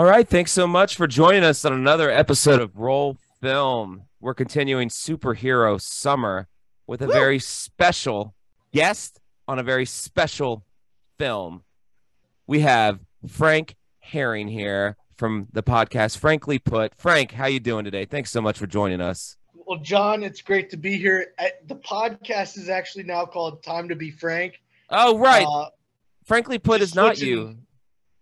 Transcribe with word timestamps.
All 0.00 0.06
right. 0.06 0.26
Thanks 0.26 0.50
so 0.50 0.66
much 0.66 0.96
for 0.96 1.06
joining 1.06 1.44
us 1.44 1.62
on 1.66 1.74
another 1.74 2.08
episode 2.08 2.58
of 2.58 2.74
Roll 2.74 3.18
Film. 3.42 4.04
We're 4.18 4.32
continuing 4.32 4.88
superhero 4.88 5.78
summer 5.78 6.48
with 6.86 7.02
a 7.02 7.06
Woo! 7.06 7.12
very 7.12 7.38
special 7.38 8.34
guest 8.72 9.20
on 9.46 9.58
a 9.58 9.62
very 9.62 9.84
special 9.84 10.64
film. 11.18 11.64
We 12.46 12.60
have 12.60 13.00
Frank 13.28 13.76
Haring 14.10 14.50
here 14.50 14.96
from 15.18 15.48
the 15.52 15.62
podcast 15.62 16.16
Frankly 16.16 16.58
Put. 16.58 16.94
Frank, 16.96 17.32
how 17.32 17.48
you 17.48 17.60
doing 17.60 17.84
today? 17.84 18.06
Thanks 18.06 18.30
so 18.30 18.40
much 18.40 18.56
for 18.56 18.66
joining 18.66 19.02
us. 19.02 19.36
Well, 19.52 19.80
John, 19.80 20.22
it's 20.22 20.40
great 20.40 20.70
to 20.70 20.78
be 20.78 20.96
here. 20.96 21.34
The 21.66 21.76
podcast 21.76 22.56
is 22.56 22.70
actually 22.70 23.04
now 23.04 23.26
called 23.26 23.62
Time 23.62 23.90
to 23.90 23.96
Be 23.96 24.10
Frank. 24.10 24.62
Oh, 24.88 25.18
right. 25.18 25.46
Uh, 25.46 25.68
Frankly 26.24 26.58
Put 26.58 26.80
is 26.80 26.94
not 26.94 27.20
you. 27.20 27.58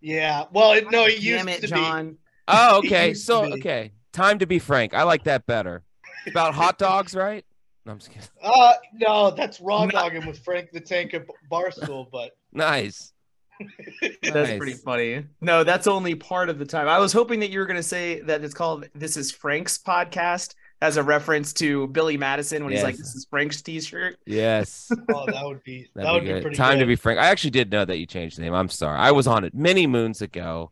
Yeah. 0.01 0.45
Well, 0.52 0.73
it, 0.73 0.91
no, 0.91 1.05
it 1.05 1.20
used 1.20 1.38
Damn 1.47 1.48
it, 1.48 1.61
to 1.62 1.66
John. 1.69 2.16
Oh, 2.51 2.79
okay. 2.79 3.12
So, 3.12 3.45
okay. 3.55 3.93
Time 4.15 4.38
to 4.38 4.47
be 4.47 4.59
Frank. 4.59 4.95
I 4.95 5.02
like 5.02 5.24
that 5.24 5.45
better. 5.45 5.83
It's 6.24 6.30
about 6.33 6.55
hot 6.55 6.79
dogs, 6.79 7.15
right? 7.15 7.45
No, 7.84 7.93
I'm 7.93 7.98
just 7.98 8.11
kidding. 8.11 8.27
Uh, 8.43 8.73
no, 8.95 9.30
that's 9.33 9.61
raw 9.61 9.84
No. 9.84 9.91
dogging 9.91 10.27
with 10.27 10.38
Frank 10.38 10.71
the 10.73 10.80
Tank 10.80 11.12
at 11.12 11.27
Barstool. 11.51 12.07
But 12.11 12.30
Nice. 12.52 13.12
That's 14.23 14.34
Nice. 14.34 14.57
pretty 14.57 14.73
funny. 14.74 15.24
No, 15.41 15.62
that's 15.65 15.87
only 15.87 16.15
part 16.15 16.49
of 16.49 16.59
the 16.59 16.65
time. 16.65 16.88
I 16.88 16.99
was 17.01 17.12
hoping 17.12 17.41
that 17.41 17.51
you 17.51 17.59
were 17.59 17.66
going 17.66 17.77
to 17.77 17.83
say 17.83 18.21
that 18.21 18.43
it's 18.45 18.55
called 18.55 18.88
This 18.95 19.16
is 19.16 19.30
Frank's 19.33 19.77
podcast 19.77 20.55
as 20.80 20.96
a 20.96 21.02
reference 21.02 21.52
to 21.55 21.88
Billy 21.88 22.16
Madison 22.16 22.64
when 22.64 22.73
he's 22.73 22.82
like, 22.82 22.96
This 22.96 23.14
is 23.14 23.27
Frank's 23.28 23.60
t 23.62 23.80
shirt. 23.80 24.16
Yes. 24.27 24.91
oh, 25.14 25.27
that 25.27 25.45
would 25.45 25.62
be 25.64 25.88
That'd 25.95 26.06
that 26.09 26.12
would 26.14 26.24
be 26.24 26.32
be, 26.34 26.41
pretty 26.41 26.56
Time 26.56 26.74
good. 26.74 26.80
to 26.80 26.87
be 26.87 26.96
frank. 26.96 27.18
I 27.18 27.27
actually 27.27 27.51
did 27.51 27.70
know 27.70 27.84
that 27.84 27.98
you 27.98 28.06
changed 28.06 28.38
the 28.38 28.42
name. 28.42 28.54
I'm 28.54 28.68
sorry. 28.68 28.98
I 28.98 29.10
was 29.10 29.27
on 29.27 29.45
it 29.45 29.54
many 29.54 29.87
moons 29.87 30.23
ago, 30.23 30.71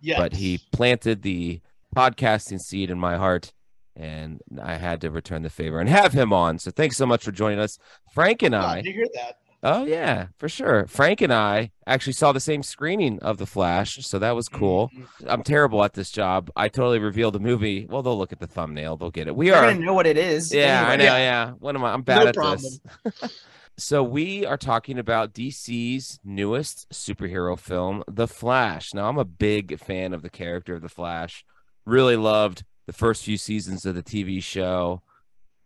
Yes. 0.00 0.18
but 0.18 0.34
he 0.34 0.60
planted 0.72 1.22
the 1.22 1.60
podcasting 1.96 2.60
seed 2.60 2.90
in 2.90 2.98
my 2.98 3.16
heart, 3.16 3.52
and 3.96 4.42
I 4.62 4.74
had 4.74 5.00
to 5.00 5.10
return 5.10 5.42
the 5.42 5.48
favor 5.50 5.80
and 5.80 5.88
have 5.88 6.12
him 6.12 6.32
on. 6.32 6.58
So 6.58 6.70
thanks 6.70 6.96
so 6.98 7.06
much 7.06 7.24
for 7.24 7.32
joining 7.32 7.58
us, 7.58 7.78
Frank 8.12 8.42
and 8.42 8.52
Glad 8.52 8.78
I. 8.78 8.82
to 8.82 8.92
hear 8.92 9.06
that. 9.14 9.38
Oh 9.62 9.84
yeah, 9.84 10.26
for 10.38 10.48
sure. 10.48 10.86
Frank 10.86 11.20
and 11.22 11.32
I 11.32 11.72
actually 11.86 12.12
saw 12.12 12.30
the 12.32 12.40
same 12.40 12.62
screening 12.62 13.18
of 13.20 13.38
The 13.38 13.46
Flash, 13.46 14.06
so 14.06 14.18
that 14.18 14.36
was 14.36 14.48
cool. 14.48 14.90
Mhm. 14.94 15.06
I'm 15.26 15.42
terrible 15.42 15.82
at 15.82 15.94
this 15.94 16.10
job. 16.10 16.50
I 16.54 16.68
totally 16.68 16.98
revealed 16.98 17.34
the 17.34 17.40
movie. 17.40 17.86
Well, 17.88 18.02
they'll 18.02 18.18
look 18.18 18.32
at 18.32 18.38
the 18.38 18.46
thumbnail. 18.46 18.96
They'll 18.96 19.10
get 19.10 19.26
it. 19.28 19.34
We 19.34 19.46
You're 19.48 19.56
are. 19.56 19.74
know 19.74 19.94
what 19.94 20.06
it 20.06 20.18
is. 20.18 20.52
Yeah, 20.54 20.82
I 20.86 20.96
know. 20.96 21.04
anyway. 21.04 21.20
Yeah. 21.20 21.50
What 21.58 21.74
am 21.74 21.84
I? 21.84 21.92
I'm 21.92 22.02
bad 22.02 22.22
No 22.22 22.28
at 22.28 22.34
problem. 22.34 22.60
this. 23.04 23.40
so 23.78 24.02
we 24.04 24.44
are 24.46 24.56
talking 24.58 24.98
about 24.98 25.32
DC's 25.34 26.20
newest 26.22 26.88
superhero 26.90 27.58
film, 27.58 28.04
The 28.06 28.28
Flash. 28.28 28.94
Now 28.94 29.08
I'm 29.08 29.18
a 29.18 29.24
big 29.24 29.80
fan 29.80 30.12
of 30.14 30.22
the 30.22 30.30
character 30.30 30.74
of 30.74 30.82
The 30.82 30.88
Flash. 30.88 31.44
Really 31.84 32.16
loved 32.16 32.64
the 32.86 32.92
first 32.92 33.24
few 33.24 33.36
seasons 33.36 33.84
of 33.84 33.94
the 33.94 34.02
TV 34.02 34.40
show 34.42 35.02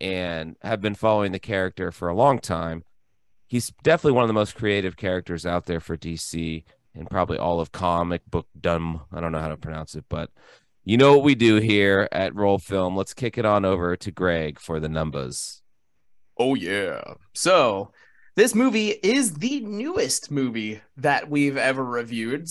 and 0.01 0.57
have 0.63 0.81
been 0.81 0.95
following 0.95 1.33
the 1.33 1.39
character 1.39 1.93
for 1.93 2.09
a 2.09 2.15
long 2.15 2.39
time. 2.39 2.85
He's 3.51 3.73
definitely 3.83 4.13
one 4.13 4.23
of 4.23 4.29
the 4.29 4.35
most 4.35 4.55
creative 4.55 4.97
characters 4.97 5.45
out 5.45 5.67
there 5.67 5.81
for 5.81 5.97
DC 5.97 6.63
and 6.95 7.11
probably 7.11 7.37
all 7.37 7.59
of 7.59 7.73
comic 7.73 8.23
book 8.31 8.47
dumb. 8.61 9.01
I 9.13 9.21
don't 9.21 9.33
know 9.33 9.41
how 9.41 9.49
to 9.49 9.57
pronounce 9.57 9.97
it, 9.97 10.05
but 10.09 10.31
you 10.85 10.97
know 10.97 11.17
what 11.17 11.25
we 11.25 11.35
do 11.35 11.57
here 11.57 12.09
at 12.13 12.33
Roll 12.37 12.59
Film. 12.59 12.97
Let's 12.97 13.13
kick 13.13 13.39
it 13.39 13.45
on 13.45 13.65
over 13.65 13.97
to 13.97 14.13
Greg 14.13 14.61
for 14.61 14.79
the 14.79 14.89
numbers. 14.89 15.63
Oh 16.39 16.55
yeah. 16.55 17.03
So 17.35 17.91
this 18.37 18.55
movie 18.55 18.91
is 18.91 19.35
the 19.35 19.59
newest 19.63 20.31
movie 20.31 20.81
that 20.99 21.29
we've 21.29 21.57
ever 21.57 21.85
reviewed. 21.85 22.49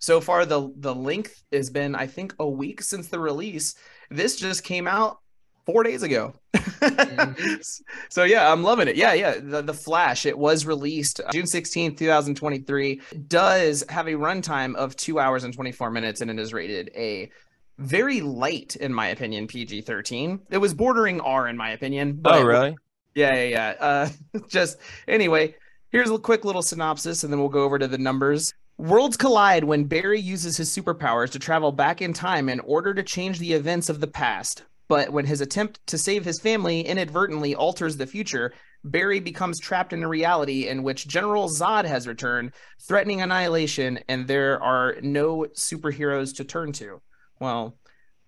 So 0.00 0.20
far, 0.20 0.46
the 0.46 0.68
the 0.76 0.96
length 0.96 1.44
has 1.52 1.70
been, 1.70 1.94
I 1.94 2.08
think, 2.08 2.34
a 2.40 2.48
week 2.48 2.82
since 2.82 3.06
the 3.06 3.20
release. 3.20 3.76
This 4.10 4.34
just 4.34 4.64
came 4.64 4.88
out 4.88 5.18
four 5.66 5.82
days 5.82 6.02
ago. 6.02 6.34
Mhm. 6.84 7.80
so 8.10 8.24
yeah, 8.24 8.52
I'm 8.52 8.62
loving 8.62 8.88
it. 8.88 8.96
Yeah, 8.96 9.14
yeah. 9.14 9.36
The, 9.40 9.62
the 9.62 9.72
Flash. 9.74 10.26
It 10.26 10.36
was 10.36 10.66
released 10.66 11.20
June 11.32 11.44
16th, 11.46 11.96
2023. 11.96 13.00
Does 13.26 13.84
have 13.88 14.06
a 14.06 14.12
runtime 14.12 14.74
of 14.74 14.94
two 14.96 15.18
hours 15.18 15.44
and 15.44 15.54
24 15.54 15.90
minutes, 15.90 16.20
and 16.20 16.30
it 16.30 16.38
is 16.38 16.52
rated 16.52 16.90
a 16.94 17.30
very 17.78 18.20
light, 18.20 18.76
in 18.76 18.92
my 18.92 19.08
opinion, 19.08 19.46
PG-13. 19.46 20.40
It 20.50 20.58
was 20.58 20.74
bordering 20.74 21.20
R, 21.20 21.48
in 21.48 21.56
my 21.56 21.70
opinion. 21.70 22.18
but 22.20 22.34
Oh, 22.34 22.44
really? 22.44 22.76
yeah, 23.14 23.34
yeah, 23.34 23.48
yeah. 23.48 23.74
Uh, 23.80 24.08
just 24.48 24.76
anyway, 25.08 25.54
here's 25.90 26.10
a 26.10 26.18
quick 26.18 26.44
little 26.44 26.62
synopsis, 26.62 27.24
and 27.24 27.32
then 27.32 27.40
we'll 27.40 27.48
go 27.48 27.62
over 27.64 27.78
to 27.78 27.88
the 27.88 27.98
numbers. 27.98 28.52
Worlds 28.76 29.16
collide 29.16 29.64
when 29.64 29.84
Barry 29.84 30.20
uses 30.20 30.56
his 30.56 30.68
superpowers 30.76 31.30
to 31.30 31.38
travel 31.38 31.72
back 31.72 32.02
in 32.02 32.12
time 32.12 32.48
in 32.48 32.60
order 32.60 32.92
to 32.92 33.02
change 33.02 33.38
the 33.38 33.52
events 33.54 33.88
of 33.88 34.00
the 34.00 34.06
past. 34.08 34.64
But 34.88 35.10
when 35.10 35.26
his 35.26 35.40
attempt 35.40 35.86
to 35.88 35.98
save 35.98 36.24
his 36.24 36.40
family 36.40 36.80
inadvertently 36.80 37.54
alters 37.54 37.96
the 37.96 38.06
future, 38.06 38.52
Barry 38.84 39.18
becomes 39.18 39.58
trapped 39.58 39.92
in 39.92 40.02
a 40.02 40.08
reality 40.08 40.68
in 40.68 40.82
which 40.82 41.08
General 41.08 41.48
Zod 41.48 41.86
has 41.86 42.06
returned, 42.06 42.52
threatening 42.82 43.22
annihilation, 43.22 43.98
and 44.08 44.26
there 44.26 44.62
are 44.62 44.96
no 45.00 45.46
superheroes 45.54 46.36
to 46.36 46.44
turn 46.44 46.72
to. 46.72 47.00
Well, 47.40 47.76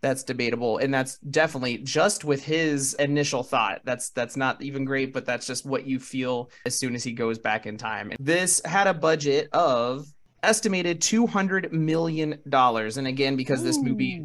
that's 0.02 0.22
debatable 0.22 0.78
and 0.78 0.92
that's 0.92 1.18
definitely 1.18 1.78
just 1.78 2.24
with 2.24 2.44
his 2.44 2.94
initial 2.94 3.42
thought. 3.42 3.80
That's 3.84 4.10
that's 4.10 4.36
not 4.36 4.62
even 4.62 4.84
great 4.84 5.12
but 5.12 5.24
that's 5.24 5.46
just 5.46 5.64
what 5.64 5.86
you 5.86 5.98
feel 5.98 6.50
as 6.64 6.78
soon 6.78 6.94
as 6.94 7.02
he 7.02 7.12
goes 7.12 7.38
back 7.38 7.66
in 7.66 7.76
time. 7.76 8.12
This 8.20 8.60
had 8.64 8.86
a 8.86 8.94
budget 8.94 9.48
of 9.52 10.06
estimated 10.42 11.00
200 11.00 11.72
million 11.72 12.38
dollars 12.48 12.98
and 12.98 13.06
again 13.06 13.36
because 13.36 13.64
this 13.64 13.78
movie 13.78 14.22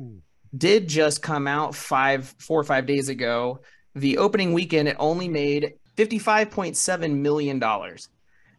did 0.55 0.87
just 0.87 1.21
come 1.21 1.47
out 1.47 1.75
five 1.75 2.33
four 2.39 2.59
or 2.59 2.63
five 2.63 2.85
days 2.85 3.09
ago. 3.09 3.61
The 3.95 4.17
opening 4.17 4.53
weekend 4.53 4.87
it 4.87 4.95
only 4.99 5.27
made 5.27 5.73
55.7 5.97 7.17
million 7.17 7.59
dollars. 7.59 8.09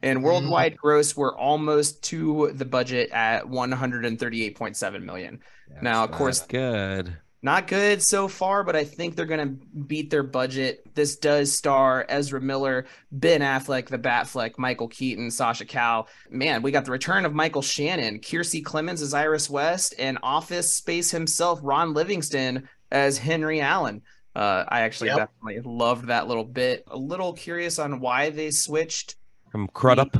And 0.03 0.19
mm-hmm. 0.19 0.27
worldwide 0.27 0.77
gross 0.77 1.17
were 1.17 1.37
almost 1.37 2.03
to 2.05 2.51
the 2.55 2.65
budget 2.65 3.11
at 3.11 3.45
138.7 3.45 5.03
million. 5.03 5.41
Now, 5.81 6.05
of 6.05 6.11
course- 6.13 6.41
good. 6.41 7.17
Not 7.45 7.67
good 7.67 8.01
so 8.01 8.29
far, 8.29 8.63
but 8.63 8.77
I 8.77 8.85
think 8.85 9.17
they're 9.17 9.27
going 9.27 9.59
to 9.59 9.67
beat 9.81 10.11
their 10.11 10.23
budget. 10.23 10.85
This 10.95 11.17
does 11.17 11.53
star 11.53 12.07
Ezra 12.09 12.41
Miller, 12.41 12.87
Ben 13.11 13.41
Affleck, 13.41 13.89
the 13.89 13.99
Batfleck, 13.99 14.59
Michael 14.59 14.87
Keaton, 14.87 15.29
Sasha 15.29 15.65
Cal. 15.65 16.07
Man, 16.31 16.63
we 16.63 16.71
got 16.71 16.85
the 16.85 16.93
return 16.93 17.25
of 17.25 17.35
Michael 17.35 17.63
Shannon, 17.63 18.21
Kiersey 18.21 18.63
Clemons 18.63 19.03
as 19.03 19.13
Iris 19.13 19.51
West, 19.51 19.93
and 19.99 20.19
Office 20.23 20.73
Space 20.73 21.11
himself, 21.11 21.59
Ron 21.65 21.95
Livingston 21.95 22.69
as 22.93 23.19
Henry 23.19 23.61
Allen. 23.61 24.03
Uh, 24.37 24.65
I 24.69 24.83
actually 24.83 25.09
Yep. 25.09 25.19
definitely 25.19 25.61
loved 25.69 26.07
that 26.07 26.29
little 26.29 26.45
bit. 26.45 26.85
A 26.93 26.97
little 26.97 27.33
curious 27.33 27.81
on 27.81 27.99
why 27.99 28.31
they 28.31 28.53
switched. 28.53 29.17
From 29.51 29.67
Crudup, 29.69 30.17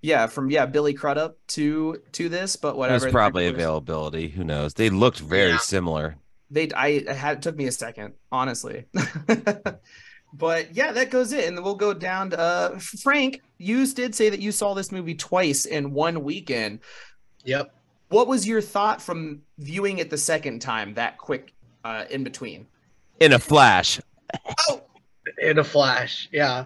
Yeah, 0.00 0.26
from 0.28 0.50
yeah 0.50 0.64
Billy 0.66 0.94
Crudup 0.94 1.36
to 1.48 1.98
to 2.12 2.28
this, 2.30 2.56
but 2.56 2.76
whatever. 2.76 3.00
there's 3.00 3.12
probably 3.12 3.46
availability. 3.48 4.28
Who 4.28 4.44
knows? 4.44 4.72
They 4.74 4.88
looked 4.90 5.20
very 5.20 5.50
Yeah. 5.50 5.58
similar. 5.58 6.16
They 6.50 6.70
I 6.70 6.88
it 6.88 7.08
had 7.08 7.38
it 7.38 7.42
took 7.42 7.56
me 7.56 7.66
a 7.66 7.72
second, 7.72 8.14
honestly. 8.30 8.84
but 10.32 10.74
yeah, 10.74 10.92
that 10.92 11.10
goes 11.10 11.32
it. 11.32 11.46
And 11.46 11.56
then 11.56 11.64
we'll 11.64 11.74
go 11.74 11.94
down 11.94 12.30
to 12.30 12.38
uh 12.38 12.78
Frank, 12.78 13.42
you 13.58 13.86
did 13.86 14.14
say 14.14 14.28
that 14.30 14.40
you 14.40 14.52
saw 14.52 14.74
this 14.74 14.92
movie 14.92 15.14
twice 15.14 15.64
in 15.64 15.92
one 15.92 16.22
weekend. 16.22 16.80
Yep. 17.44 17.74
What 18.08 18.28
was 18.28 18.46
your 18.46 18.60
thought 18.60 19.02
from 19.02 19.42
viewing 19.58 19.98
it 19.98 20.10
the 20.10 20.18
second 20.18 20.60
time 20.60 20.94
that 20.94 21.18
quick 21.18 21.52
uh 21.84 22.04
in 22.10 22.24
between? 22.24 22.66
In 23.20 23.32
a 23.32 23.38
flash. 23.38 24.00
oh, 24.68 24.82
In 25.38 25.58
a 25.58 25.64
flash, 25.64 26.28
yeah. 26.32 26.64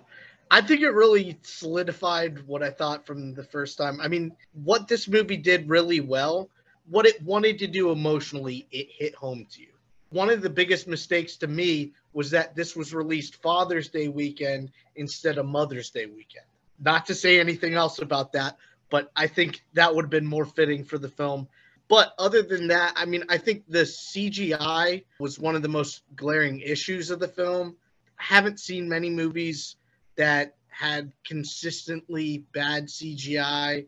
I 0.50 0.60
think 0.62 0.80
it 0.80 0.90
really 0.90 1.38
solidified 1.42 2.46
what 2.46 2.62
I 2.62 2.70
thought 2.70 3.06
from 3.06 3.34
the 3.34 3.44
first 3.44 3.76
time. 3.76 4.00
I 4.00 4.08
mean, 4.08 4.32
what 4.52 4.88
this 4.88 5.06
movie 5.06 5.36
did 5.36 5.68
really 5.68 6.00
well, 6.00 6.48
what 6.90 7.06
it 7.06 7.22
wanted 7.22 7.58
to 7.58 7.66
do 7.66 7.90
emotionally, 7.90 8.66
it 8.70 8.88
hit 8.90 9.14
home 9.14 9.46
to 9.52 9.60
you. 9.60 9.68
One 10.10 10.30
of 10.30 10.40
the 10.40 10.50
biggest 10.50 10.88
mistakes 10.88 11.36
to 11.36 11.46
me 11.46 11.92
was 12.14 12.30
that 12.30 12.54
this 12.54 12.74
was 12.74 12.94
released 12.94 13.36
Father's 13.36 13.88
Day 13.88 14.08
weekend 14.08 14.70
instead 14.96 15.36
of 15.36 15.46
Mother's 15.46 15.90
Day 15.90 16.06
weekend. 16.06 16.46
Not 16.80 17.06
to 17.06 17.14
say 17.14 17.38
anything 17.38 17.74
else 17.74 17.98
about 17.98 18.32
that, 18.32 18.56
but 18.90 19.10
I 19.14 19.26
think 19.26 19.62
that 19.74 19.94
would 19.94 20.06
have 20.06 20.10
been 20.10 20.26
more 20.26 20.46
fitting 20.46 20.84
for 20.84 20.96
the 20.96 21.08
film. 21.08 21.48
But 21.88 22.14
other 22.18 22.42
than 22.42 22.68
that, 22.68 22.94
I 22.96 23.04
mean, 23.04 23.24
I 23.28 23.38
think 23.38 23.64
the 23.68 23.82
CGI 23.82 25.04
was 25.18 25.38
one 25.38 25.56
of 25.56 25.62
the 25.62 25.68
most 25.68 26.02
glaring 26.16 26.60
issues 26.60 27.10
of 27.10 27.18
the 27.18 27.28
film. 27.28 27.76
Haven't 28.16 28.60
seen 28.60 28.88
many 28.88 29.10
movies 29.10 29.76
that 30.16 30.54
had 30.68 31.12
consistently 31.24 32.44
bad 32.52 32.86
CGI 32.86 33.86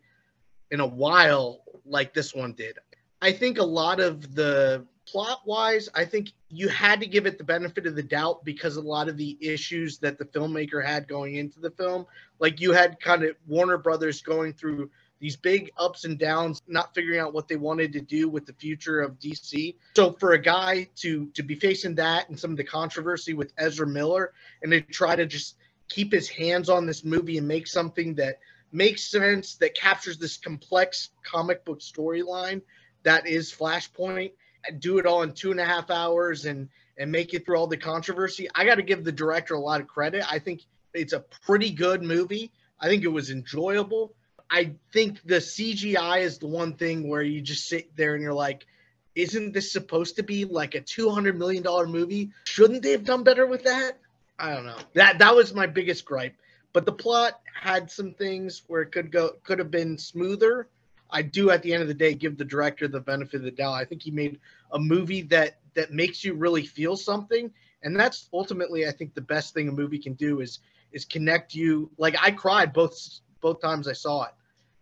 in 0.71 0.81
a 0.81 0.87
while 0.87 1.63
like 1.85 2.15
this 2.15 2.35
one 2.35 2.53
did. 2.53 2.79
I 3.23 3.33
think 3.33 3.59
a 3.59 3.65
lot 3.65 4.01
of 4.01 4.35
the 4.35 4.87
plot 5.07 5.41
wise, 5.45 5.89
I 5.95 6.05
think 6.05 6.33
you 6.49 6.69
had 6.69 7.01
to 7.01 7.07
give 7.07 7.27
it 7.27 7.37
the 7.37 7.45
benefit 7.45 7.87
of 7.87 7.97
the 7.97 8.03
doubt 8.03 8.45
because 8.45 8.77
a 8.77 8.81
lot 8.81 9.09
of 9.09 9.17
the 9.17 9.37
issues 9.41 9.99
that 9.99 10.19
the 10.19 10.25
filmmaker 10.25 10.85
had 10.85 11.09
going 11.09 11.37
into 11.37 11.61
the 11.61 11.71
film, 11.71 12.07
like 12.39 12.61
you 12.61 12.73
had 12.73 13.01
kind 13.01 13.25
of 13.25 13.37
Warner 13.47 13.79
Brothers 13.79 14.23
going 14.23 14.53
through 14.53 14.91
these 15.19 15.37
big 15.37 15.71
ups 15.77 16.05
and 16.05 16.19
downs, 16.19 16.63
not 16.67 16.95
figuring 16.95 17.21
out 17.21 17.35
what 17.35 17.47
they 17.47 17.57
wanted 17.57 17.93
to 17.93 18.01
do 18.01 18.29
with 18.29 18.47
the 18.47 18.55
future 18.55 19.01
of 19.01 19.19
DC. 19.19 19.75
So 19.95 20.13
for 20.13 20.33
a 20.33 20.39
guy 20.39 20.89
to 20.97 21.27
to 21.35 21.43
be 21.43 21.55
facing 21.55 21.95
that 21.97 22.29
and 22.29 22.39
some 22.39 22.53
of 22.53 22.57
the 22.57 22.65
controversy 22.65 23.35
with 23.35 23.53
Ezra 23.59 23.87
Miller 23.87 24.33
and 24.63 24.73
to 24.73 24.81
try 24.81 25.15
to 25.17 25.27
just 25.27 25.57
keep 25.89 26.11
his 26.11 26.29
hands 26.29 26.71
on 26.71 26.87
this 26.87 27.05
movie 27.05 27.37
and 27.37 27.47
make 27.47 27.67
something 27.67 28.15
that 28.15 28.39
makes 28.73 29.11
sense 29.11 29.57
that 29.57 29.75
captures 29.75 30.17
this 30.17 30.39
complex 30.39 31.11
comic 31.23 31.65
book 31.65 31.81
storyline 31.81 32.63
that 33.03 33.27
is 33.27 33.53
Flashpoint 33.53 34.33
do 34.79 34.99
it 34.99 35.07
all 35.07 35.23
in 35.23 35.33
two 35.33 35.51
and 35.51 35.61
a 35.61 35.65
half 35.65 35.91
hours 35.91 36.45
and 36.45 36.69
and 36.99 37.11
make 37.11 37.33
it 37.33 37.47
through 37.47 37.57
all 37.57 37.67
the 37.67 37.77
controversy. 37.77 38.49
I 38.55 38.65
got 38.67 38.75
to 38.75 38.83
give 38.83 39.05
the 39.05 39.13
director 39.13 39.55
a 39.55 39.59
lot 39.59 39.81
of 39.81 39.87
credit. 39.87 40.23
I 40.31 40.39
think 40.39 40.63
it's 40.93 41.15
a 41.15 41.21
pretty 41.21 41.71
good 41.71 42.03
movie. 42.03 42.53
I 42.79 42.89
think 42.89 43.05
it 43.05 43.09
was 43.09 43.31
enjoyable. 43.31 44.13
I 44.51 44.73
think 44.93 45.23
the 45.25 45.37
CGI 45.37 46.21
is 46.21 46.39
the 46.39 46.47
one 46.47 46.75
thing 46.75 47.09
where 47.09 47.23
you 47.23 47.41
just 47.41 47.69
sit 47.69 47.97
there 47.97 48.15
and 48.15 48.23
you're 48.23 48.35
like, 48.35 48.67
isn't 49.15 49.53
this 49.53 49.73
supposed 49.73 50.17
to 50.17 50.23
be 50.23 50.45
like 50.45 50.75
a 50.75 50.81
$200 50.81 51.37
million 51.37 51.63
movie? 51.91 52.33
Shouldn't 52.45 52.83
they 52.83 52.93
have 52.93 53.05
done 53.05 53.23
better 53.23 53.47
with 53.47 53.65
that? 53.65 53.93
I 54.39 54.55
don't 54.55 54.67
know. 54.67 54.79
That 54.95 55.21
that 55.21 55.35
was 55.35 55.55
my 55.55 55.67
biggest 55.67 56.05
gripe. 56.05 56.35
But 56.73 56.85
the 56.85 56.93
plot 56.93 57.41
had 57.59 57.91
some 57.91 58.13
things 58.13 58.63
where 58.67 58.83
it 58.83 58.93
could 58.93 59.11
go 59.11 59.37
could 59.43 59.59
have 59.59 59.71
been 59.71 59.97
smoother. 59.97 60.69
I 61.13 61.23
do 61.23 61.51
at 61.51 61.63
the 61.63 61.73
end 61.73 61.83
of 61.83 61.89
the 61.89 61.95
day 61.95 62.15
give 62.15 62.37
the 62.37 62.45
director 62.45 62.89
the 62.89 63.01
benefit 63.01 63.37
of 63.37 63.43
the 63.43 63.51
doubt. 63.51 63.75
I 63.75 63.85
think 63.85 64.03
he 64.03 64.11
made 64.11 64.39
a 64.73 64.79
movie 64.79 65.23
that 65.23 65.59
that 65.75 65.93
makes 65.93 66.25
you 66.25 66.35
really 66.35 66.67
feel 66.67 66.97
something, 66.97 67.51
and 67.83 67.99
that's 67.99 68.29
ultimately 68.33 68.87
I 68.87 68.93
think 68.93 69.15
the 69.15 69.21
best 69.21 69.55
thing 69.55 69.69
a 69.69 69.73
movie 69.73 69.99
can 69.99 70.15
do 70.15 70.41
is 70.41 70.61
is 70.93 71.05
connect 71.05 71.55
you. 71.55 71.91
Like 71.99 72.17
I 72.21 72.31
cried 72.31 72.73
both 72.73 72.99
both 73.41 73.61
times 73.61 73.89
I 73.89 73.93
saw 73.93 74.25
it, 74.25 74.33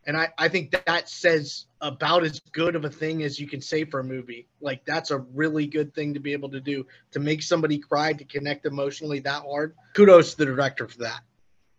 and 0.07 0.17
I 0.17 0.29
I 0.39 0.49
think 0.49 0.71
that, 0.87 1.09
says 1.09 1.67
about 1.81 2.25
as 2.25 2.41
good 2.53 2.75
of 2.75 2.85
a 2.85 2.91
thing 2.91 3.23
as 3.23 3.39
you 3.39 3.47
can 3.47 3.61
say 3.61 3.85
for 3.85 4.01
a 4.01 4.05
movie. 4.05 4.49
Like 4.61 4.85
that's 4.85 5.11
a 5.11 5.19
really 5.19 5.67
good 5.67 5.95
thing 5.95 6.15
to 6.15 6.21
be 6.21 6.33
able 6.33 6.51
to 6.51 6.61
do 6.61 6.87
to 7.13 7.21
make 7.21 7.43
somebody 7.43 7.79
cry 7.79 8.13
to 8.13 8.25
connect 8.25 8.67
emotionally 8.67 9.21
that 9.21 9.43
hard. 9.43 9.75
Kudos 9.95 10.33
to 10.33 10.39
the 10.39 10.47
director 10.47 10.89
for 10.89 10.99
that. 10.99 11.21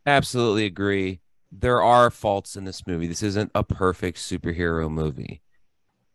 Absolutely 0.05 0.65
agree. 0.65 1.19
There 1.51 1.81
are 1.81 2.11
faults 2.11 2.55
in 2.55 2.65
this 2.65 2.85
movie. 2.85 3.07
This 3.07 3.23
isn't 3.23 3.51
a 3.55 3.63
perfect 3.63 4.17
superhero 4.19 4.89
movie, 4.89 5.41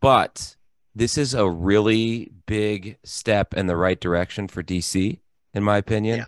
but 0.01 0.57
this 0.95 1.19
is 1.19 1.35
a 1.35 1.49
really 1.49 2.31
big 2.47 2.99
step 3.05 3.53
in 3.55 3.67
the 3.67 3.77
right 3.77 4.01
direction 4.01 4.47
for 4.47 4.63
DC, 4.63 5.19
in 5.53 5.63
my 5.63 5.77
opinion. 5.77 6.19
Yeah. 6.19 6.25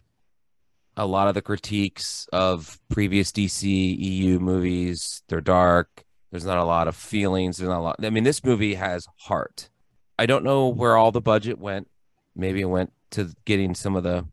A 0.96 1.06
lot 1.06 1.28
of 1.28 1.34
the 1.34 1.42
critiques 1.42 2.26
of 2.32 2.80
previous 2.88 3.30
DC 3.30 3.64
EU 3.64 4.38
movies, 4.40 5.22
they're 5.28 5.40
dark. 5.40 6.04
There's 6.30 6.46
not 6.46 6.58
a 6.58 6.64
lot 6.64 6.88
of 6.88 6.96
feelings. 6.96 7.58
There's 7.58 7.68
not 7.68 7.78
a 7.78 7.82
lot. 7.82 7.96
I 8.02 8.10
mean, 8.10 8.24
this 8.24 8.42
movie 8.42 8.74
has 8.74 9.06
heart. 9.20 9.68
I 10.18 10.26
don't 10.26 10.44
know 10.44 10.68
where 10.68 10.96
all 10.96 11.12
the 11.12 11.20
budget 11.20 11.58
went. 11.58 11.88
Maybe 12.34 12.62
it 12.62 12.66
went 12.66 12.92
to 13.12 13.32
getting 13.44 13.74
some 13.74 13.94
of 13.94 14.02
the 14.02 14.26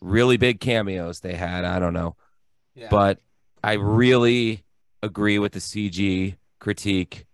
really 0.00 0.38
big 0.38 0.60
cameos 0.60 1.20
they 1.20 1.34
had. 1.34 1.64
I 1.64 1.78
don't 1.78 1.94
know. 1.94 2.16
Yeah. 2.74 2.88
But 2.90 3.20
I 3.62 3.74
really 3.74 4.64
agree 5.02 5.38
with 5.38 5.52
the 5.52 5.60
CG 5.60 6.36
critique. 6.58 7.26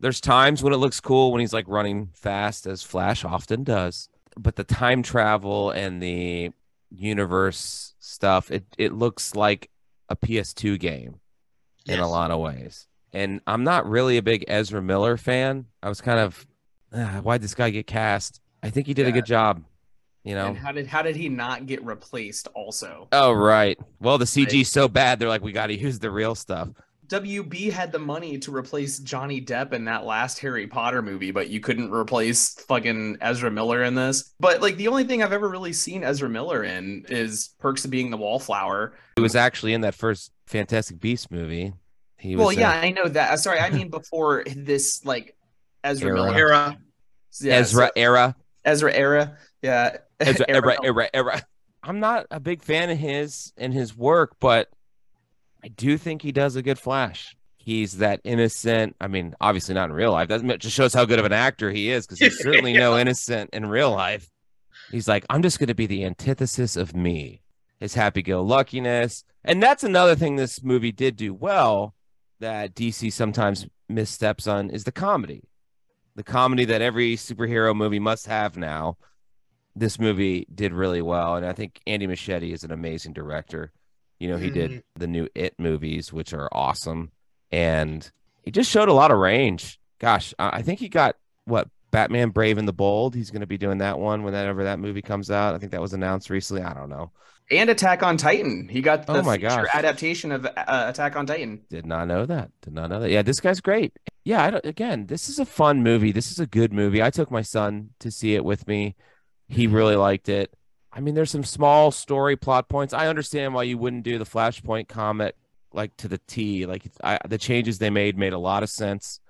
There's 0.00 0.20
times 0.20 0.62
when 0.62 0.72
it 0.72 0.78
looks 0.78 1.00
cool 1.00 1.32
when 1.32 1.40
he's 1.40 1.52
like 1.52 1.66
running 1.68 2.10
fast, 2.14 2.66
as 2.66 2.82
Flash 2.82 3.24
often 3.24 3.64
does. 3.64 4.08
But 4.36 4.56
the 4.56 4.64
time 4.64 5.02
travel 5.02 5.70
and 5.70 6.02
the 6.02 6.50
universe 6.90 7.94
stuff, 7.98 8.50
it, 8.50 8.64
it 8.76 8.92
looks 8.92 9.34
like 9.34 9.70
a 10.08 10.16
PS2 10.16 10.78
game 10.78 11.20
in 11.86 12.00
a 12.00 12.08
lot 12.08 12.30
of 12.30 12.40
ways. 12.40 12.86
And 13.12 13.40
I'm 13.46 13.64
not 13.64 13.88
really 13.88 14.16
a 14.16 14.22
big 14.22 14.44
Ezra 14.48 14.82
Miller 14.82 15.16
fan. 15.16 15.66
I 15.82 15.88
was 15.88 16.00
kind 16.00 16.18
of, 16.18 16.46
ah, 16.92 17.20
why'd 17.22 17.42
this 17.42 17.54
guy 17.54 17.70
get 17.70 17.86
cast? 17.86 18.40
I 18.62 18.70
think 18.70 18.86
he 18.86 18.94
did 18.94 19.06
a 19.06 19.12
good 19.12 19.26
job. 19.26 19.62
You 20.24 20.34
know, 20.34 20.46
And 20.46 20.56
how 20.56 20.72
did 20.72 20.86
how 20.86 21.02
did 21.02 21.16
he 21.16 21.28
not 21.28 21.66
get 21.66 21.84
replaced? 21.84 22.48
Also, 22.54 23.08
Oh 23.12 23.32
right. 23.32 23.78
Well, 24.00 24.16
the 24.16 24.24
CG's 24.24 24.70
so 24.70 24.88
bad, 24.88 25.18
they're 25.18 25.28
like, 25.28 25.42
we 25.42 25.52
got 25.52 25.66
to 25.66 25.78
use 25.78 25.98
the 25.98 26.10
real 26.10 26.34
stuff. 26.34 26.70
WB 27.08 27.70
had 27.70 27.92
the 27.92 27.98
money 27.98 28.38
to 28.38 28.54
replace 28.54 28.98
Johnny 29.00 29.38
Depp 29.40 29.74
in 29.74 29.84
that 29.84 30.06
last 30.06 30.38
Harry 30.38 30.66
Potter 30.66 31.02
movie, 31.02 31.30
but 31.30 31.50
you 31.50 31.60
couldn't 31.60 31.92
replace 31.92 32.54
fucking 32.66 33.18
Ezra 33.20 33.50
Miller 33.50 33.82
in 33.82 33.94
this. 33.94 34.32
But 34.40 34.62
like 34.62 34.76
the 34.76 34.88
only 34.88 35.04
thing 35.04 35.22
I've 35.22 35.32
ever 35.34 35.48
really 35.48 35.74
seen 35.74 36.02
Ezra 36.02 36.30
Miller 36.30 36.64
in 36.64 37.04
is 37.10 37.50
Perks 37.58 37.84
of 37.84 37.90
Being 37.90 38.10
the 38.10 38.16
Wallflower. 38.16 38.94
He 39.16 39.22
was 39.22 39.36
actually 39.36 39.74
in 39.74 39.82
that 39.82 39.94
first 39.94 40.32
Fantastic 40.46 40.98
Beast 40.98 41.30
movie. 41.30 41.74
He 42.18 42.34
was. 42.36 42.46
Well, 42.46 42.52
yeah, 42.52 42.70
uh, 42.70 42.80
I 42.80 42.90
know 42.92 43.08
that. 43.08 43.38
Sorry, 43.40 43.58
I 43.58 43.68
mean 43.68 43.90
before 43.90 44.44
this 44.56 45.04
like 45.04 45.36
Ezra 45.82 46.08
Era. 46.08 46.16
Miller 46.16 46.38
Era. 46.38 46.78
Yeah, 47.40 47.56
Ezra 47.56 47.86
so- 47.88 47.92
era. 47.96 48.36
Ezra 48.64 48.92
era. 48.94 49.36
Yeah. 49.60 49.98
I'm 51.82 52.00
not 52.00 52.26
a 52.30 52.40
big 52.40 52.62
fan 52.62 52.90
of 52.90 52.98
his 52.98 53.52
and 53.56 53.72
his 53.72 53.96
work, 53.96 54.36
but 54.40 54.70
I 55.62 55.68
do 55.68 55.98
think 55.98 56.22
he 56.22 56.32
does 56.32 56.56
a 56.56 56.62
good 56.62 56.78
Flash. 56.78 57.36
He's 57.56 57.98
that 57.98 58.20
innocent. 58.24 58.96
I 59.00 59.08
mean, 59.08 59.34
obviously 59.40 59.74
not 59.74 59.88
in 59.88 59.96
real 59.96 60.12
life. 60.12 60.28
That 60.28 60.58
just 60.58 60.76
shows 60.76 60.92
how 60.92 61.06
good 61.06 61.18
of 61.18 61.24
an 61.24 61.32
actor 61.32 61.70
he 61.70 61.90
is 61.90 62.06
because 62.06 62.18
he's 62.18 62.38
certainly 62.42 62.74
no 62.74 62.98
innocent 62.98 63.50
in 63.52 63.66
real 63.66 63.90
life. 63.90 64.30
He's 64.90 65.08
like, 65.08 65.24
I'm 65.30 65.42
just 65.42 65.58
going 65.58 65.68
to 65.68 65.74
be 65.74 65.86
the 65.86 66.04
antithesis 66.04 66.76
of 66.76 66.94
me, 66.94 67.42
his 67.80 67.94
happy 67.94 68.22
go 68.22 68.42
luckiness. 68.42 69.24
And 69.44 69.62
that's 69.62 69.84
another 69.84 70.14
thing 70.14 70.36
this 70.36 70.62
movie 70.62 70.92
did 70.92 71.16
do 71.16 71.32
well 71.32 71.94
that 72.40 72.74
DC 72.74 73.12
sometimes 73.12 73.66
missteps 73.88 74.46
on 74.46 74.70
is 74.70 74.84
the 74.84 74.92
comedy. 74.92 75.44
The 76.16 76.22
comedy 76.22 76.64
that 76.66 76.82
every 76.82 77.16
superhero 77.16 77.74
movie 77.74 77.98
must 77.98 78.26
have 78.26 78.56
now. 78.56 78.98
This 79.76 79.98
movie 79.98 80.46
did 80.54 80.72
really 80.72 81.02
well. 81.02 81.36
And 81.36 81.44
I 81.44 81.52
think 81.52 81.80
Andy 81.86 82.06
Muschietti 82.06 82.52
is 82.52 82.62
an 82.64 82.70
amazing 82.70 83.12
director. 83.12 83.72
You 84.20 84.28
know, 84.28 84.36
he 84.36 84.50
Mhm. 84.50 84.54
did 84.54 84.84
the 84.96 85.06
new 85.06 85.28
It 85.34 85.54
movies, 85.58 86.12
which 86.12 86.32
are 86.32 86.48
awesome. 86.52 87.10
And 87.50 88.10
he 88.42 88.50
just 88.50 88.70
showed 88.70 88.88
a 88.88 88.92
lot 88.92 89.10
of 89.10 89.18
range. 89.18 89.78
Gosh, 89.98 90.34
I 90.38 90.62
think 90.62 90.80
he 90.80 90.88
got 90.88 91.16
what 91.44 91.68
Batman 91.90 92.30
Brave 92.30 92.58
and 92.58 92.66
the 92.68 92.72
Bold. 92.72 93.14
He's 93.14 93.30
going 93.30 93.40
to 93.40 93.46
be 93.46 93.58
doing 93.58 93.78
that 93.78 93.98
one 93.98 94.22
whenever 94.22 94.64
that 94.64 94.78
movie 94.78 95.02
comes 95.02 95.30
out. 95.30 95.54
I 95.54 95.58
think 95.58 95.72
that 95.72 95.80
was 95.80 95.92
announced 95.92 96.30
recently. 96.30 96.62
I 96.62 96.74
don't 96.74 96.88
know. 96.88 97.10
And 97.50 97.68
Attack 97.68 98.02
on 98.02 98.16
Titan. 98.16 98.68
He 98.68 98.80
got 98.80 99.06
the 99.06 99.12
Oh 99.18 99.22
my 99.22 99.36
gosh. 99.36 99.66
adaptation 99.74 100.32
of 100.32 100.46
uh, 100.46 100.50
Attack 100.66 101.14
on 101.14 101.26
Titan. 101.26 101.60
Did 101.68 101.84
not 101.84 102.08
know 102.08 102.24
that. 102.26 102.50
Did 102.62 102.72
not 102.72 102.88
know 102.90 103.00
that. 103.00 103.10
Yeah, 103.10 103.22
this 103.22 103.38
guy's 103.38 103.60
great. 103.60 103.92
Yeah, 104.24 104.42
I 104.44 104.50
don't, 104.50 104.64
again, 104.64 105.06
this 105.06 105.28
is 105.28 105.38
a 105.38 105.44
fun 105.44 105.82
movie. 105.82 106.10
This 106.10 106.30
is 106.30 106.40
a 106.40 106.46
good 106.46 106.72
movie. 106.72 107.02
I 107.02 107.10
took 107.10 107.30
my 107.30 107.42
son 107.42 107.90
to 108.00 108.10
see 108.10 108.34
it 108.34 108.44
with 108.44 108.66
me. 108.66 108.96
He 109.48 109.66
really 109.66 109.96
liked 109.96 110.28
it. 110.28 110.52
I 110.92 111.00
mean, 111.00 111.14
there's 111.14 111.30
some 111.30 111.44
small 111.44 111.90
story 111.90 112.36
plot 112.36 112.68
points. 112.68 112.94
I 112.94 113.08
understand 113.08 113.52
why 113.52 113.64
you 113.64 113.76
wouldn't 113.76 114.04
do 114.04 114.18
the 114.18 114.24
Flashpoint 114.24 114.88
comic 114.88 115.34
like 115.72 115.96
to 115.98 116.08
the 116.08 116.18
T. 116.26 116.66
Like 116.66 116.84
I, 117.02 117.18
the 117.28 117.38
changes 117.38 117.78
they 117.78 117.90
made 117.90 118.16
made 118.16 118.32
a 118.32 118.38
lot 118.38 118.62
of 118.62 118.70
sense. 118.70 119.20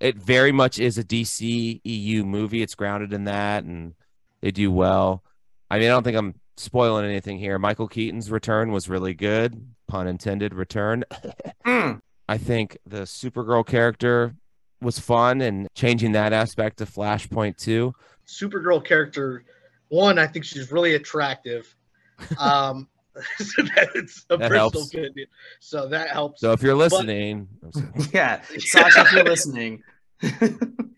It 0.00 0.16
very 0.16 0.50
much 0.50 0.80
is 0.80 0.98
a 0.98 1.04
DC 1.04 1.80
EU 1.84 2.24
movie. 2.24 2.60
It's 2.60 2.74
grounded 2.74 3.12
in 3.12 3.24
that, 3.24 3.62
and 3.62 3.94
they 4.40 4.50
do 4.50 4.70
well. 4.72 5.22
I 5.70 5.78
mean, 5.78 5.86
I 5.86 5.90
don't 5.90 6.02
think 6.02 6.16
I'm 6.16 6.34
spoiling 6.56 7.04
anything 7.04 7.38
here. 7.38 7.58
Michael 7.58 7.86
Keaton's 7.86 8.30
return 8.30 8.72
was 8.72 8.88
really 8.88 9.14
good, 9.14 9.74
pun 9.86 10.06
intended. 10.08 10.54
Return. 10.54 11.04
Mm. 11.64 12.00
I 12.28 12.38
think 12.38 12.76
the 12.84 13.02
Supergirl 13.02 13.64
character 13.64 14.34
was 14.80 14.98
fun 14.98 15.40
and 15.40 15.68
changing 15.74 16.12
that 16.12 16.32
aspect 16.32 16.78
to 16.78 16.86
Flashpoint 16.86 17.56
too. 17.56 17.94
Supergirl 18.26 18.84
character, 18.84 19.44
one, 19.92 20.18
I 20.18 20.26
think 20.26 20.44
she's 20.46 20.72
really 20.72 20.94
attractive. 20.94 21.74
Um, 22.38 22.88
so 23.38 23.62
that's 23.76 24.24
a 24.30 24.38
That 24.38 24.48
personal 24.48 24.70
helps. 24.70 24.88
opinion. 24.94 25.26
So 25.60 25.88
that 25.88 26.08
helps. 26.08 26.40
So 26.40 26.52
if 26.52 26.62
you're 26.62 26.74
listening, 26.74 27.46
I'm. 27.74 27.92
Yeah. 28.12 28.40
Sasha, 28.58 29.02
if 29.02 29.12
you're 29.12 29.24
listening. 29.24 29.82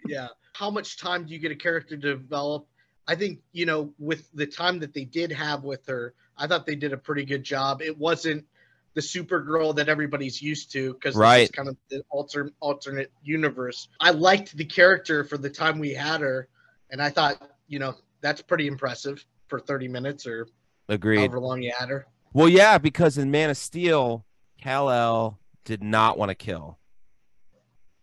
yeah. 0.06 0.28
How 0.52 0.70
much 0.70 0.96
time 0.98 1.24
do 1.26 1.32
you 1.32 1.40
get 1.40 1.50
a 1.50 1.56
character 1.56 1.96
to 1.96 2.14
develop? 2.16 2.66
I 3.08 3.16
think, 3.16 3.40
you 3.52 3.66
know, 3.66 3.92
with 3.98 4.30
the 4.32 4.46
time 4.46 4.78
that 4.80 4.94
they 4.94 5.04
did 5.04 5.32
have 5.32 5.64
with 5.64 5.86
her, 5.88 6.14
I 6.38 6.46
thought 6.46 6.66
they 6.66 6.76
did 6.76 6.92
a 6.92 6.96
pretty 6.96 7.24
good 7.24 7.42
job. 7.42 7.82
It 7.82 7.98
wasn't 7.98 8.46
the 8.94 9.00
Supergirl 9.00 9.74
that 9.76 9.88
everybody's 9.88 10.40
used 10.40 10.70
to 10.72 10.94
because 10.94 11.16
Right. 11.16 11.40
this 11.40 11.44
is 11.50 11.50
kind 11.50 11.68
of 11.68 11.76
the 11.90 12.04
alter, 12.10 12.50
alternate 12.60 13.10
universe. 13.24 13.88
I 13.98 14.10
liked 14.10 14.56
the 14.56 14.64
character 14.64 15.24
for 15.24 15.36
the 15.36 15.50
time 15.50 15.80
we 15.80 15.92
had 15.94 16.20
her, 16.20 16.48
and 16.90 17.02
I 17.02 17.10
thought, 17.10 17.42
you 17.66 17.80
know, 17.80 17.96
that's 18.24 18.40
pretty 18.40 18.66
impressive 18.66 19.24
for 19.48 19.60
30 19.60 19.86
minutes 19.86 20.26
or 20.26 20.48
agreed. 20.88 21.18
however 21.18 21.38
long 21.38 21.62
you 21.62 21.72
had 21.78 21.90
her. 21.90 22.06
Well, 22.32 22.48
yeah, 22.48 22.78
because 22.78 23.18
in 23.18 23.30
Man 23.30 23.50
of 23.50 23.56
Steel, 23.56 24.24
Kal 24.60 24.90
El 24.90 25.38
did 25.64 25.82
not 25.82 26.18
want 26.18 26.30
to 26.30 26.34
kill, 26.34 26.78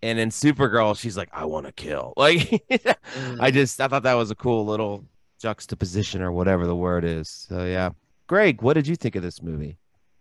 and 0.01 0.19
in 0.19 0.29
Supergirl, 0.29 0.97
she's 0.97 1.17
like, 1.17 1.29
"I 1.33 1.45
want 1.45 1.65
to 1.65 1.71
kill." 1.73 2.13
Like, 2.17 2.39
mm. 2.69 3.37
I 3.39 3.51
just 3.51 3.81
I 3.81 3.87
thought 3.87 4.03
that 4.03 4.13
was 4.13 4.31
a 4.31 4.35
cool 4.35 4.65
little 4.65 5.03
juxtaposition 5.39 6.21
or 6.21 6.31
whatever 6.31 6.67
the 6.67 6.75
word 6.75 7.03
is. 7.03 7.29
So 7.29 7.65
yeah, 7.65 7.89
Greg, 8.27 8.61
what 8.61 8.73
did 8.73 8.87
you 8.87 8.95
think 8.95 9.15
of 9.15 9.23
this 9.23 9.41
movie? 9.41 9.77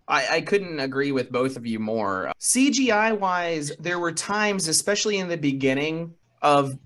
I, 0.08 0.36
I 0.36 0.40
couldn't 0.40 0.80
agree 0.80 1.12
with 1.12 1.30
both 1.30 1.56
of 1.56 1.66
you 1.66 1.78
more. 1.78 2.32
CGI 2.40 3.16
wise, 3.16 3.70
there 3.78 4.00
were 4.00 4.10
times, 4.10 4.66
especially 4.66 5.18
in 5.18 5.28
the 5.28 5.36
beginning 5.36 6.14
of 6.42 6.76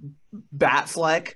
Batfleck, 0.54 1.35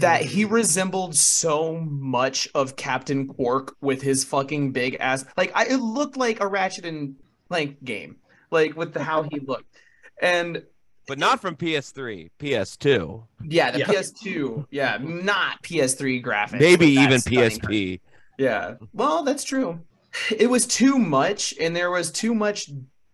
that 0.00 0.22
he 0.22 0.44
mm-hmm. 0.44 0.54
resembled 0.54 1.16
so 1.16 1.76
much 1.80 2.48
of 2.54 2.76
Captain 2.76 3.28
Quark 3.28 3.76
with 3.80 4.02
his 4.02 4.24
fucking 4.24 4.72
big 4.72 4.96
ass. 5.00 5.24
Like 5.36 5.52
I, 5.54 5.66
it 5.66 5.76
looked 5.76 6.16
like 6.16 6.40
a 6.40 6.46
Ratchet 6.46 6.84
and 6.84 7.16
Clank 7.48 7.82
game, 7.84 8.16
like 8.50 8.76
with 8.76 8.92
the 8.94 9.02
how 9.02 9.22
he 9.22 9.40
looked, 9.46 9.74
and 10.20 10.62
but 11.06 11.18
not 11.18 11.40
from 11.40 11.56
PS3, 11.56 12.28
PS2. 12.38 13.24
yeah, 13.44 13.70
the 13.70 13.78
Yeah. 13.78 13.86
PS2, 13.86 14.66
yeah, 14.70 14.98
not 15.00 15.62
PS3 15.62 16.22
graphics. 16.22 16.60
Maybe 16.60 16.86
with 16.86 16.94
that 16.96 17.02
even 17.02 17.20
stunning 17.20 17.50
PSP. 17.50 18.00
Yeah. 18.38 18.74
Well, 18.92 19.22
that's 19.24 19.42
true. 19.42 19.80
It 20.36 20.48
was 20.50 20.66
too 20.66 20.98
much, 20.98 21.54
and 21.58 21.74
there 21.74 21.90
was 21.90 22.10
too 22.10 22.34
much 22.34 22.70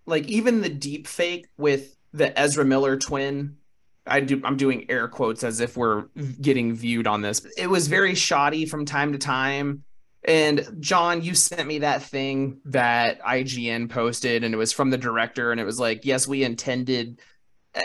like 0.06 0.26
even 0.26 0.60
the 0.60 0.68
deep 0.68 1.06
fake 1.06 1.46
with 1.56 1.96
the 2.12 2.38
Ezra 2.38 2.64
Miller 2.64 2.96
twin. 2.96 3.56
I 4.06 4.20
do 4.20 4.40
I'm 4.44 4.56
doing 4.56 4.86
air 4.90 5.08
quotes 5.08 5.44
as 5.44 5.60
if 5.60 5.76
we're 5.76 6.04
getting 6.40 6.74
viewed 6.74 7.06
on 7.06 7.22
this. 7.22 7.46
It 7.56 7.68
was 7.68 7.88
very 7.88 8.14
shoddy 8.14 8.66
from 8.66 8.84
time 8.84 9.12
to 9.12 9.18
time. 9.18 9.84
And 10.26 10.76
John, 10.80 11.22
you 11.22 11.34
sent 11.34 11.66
me 11.68 11.80
that 11.80 12.02
thing 12.02 12.60
that 12.66 13.20
IGN 13.20 13.90
posted, 13.90 14.42
and 14.42 14.54
it 14.54 14.56
was 14.56 14.72
from 14.72 14.88
the 14.88 14.96
director, 14.96 15.52
and 15.52 15.60
it 15.60 15.64
was 15.64 15.78
like, 15.78 16.06
yes, 16.06 16.26
we 16.26 16.44
intended 16.44 17.20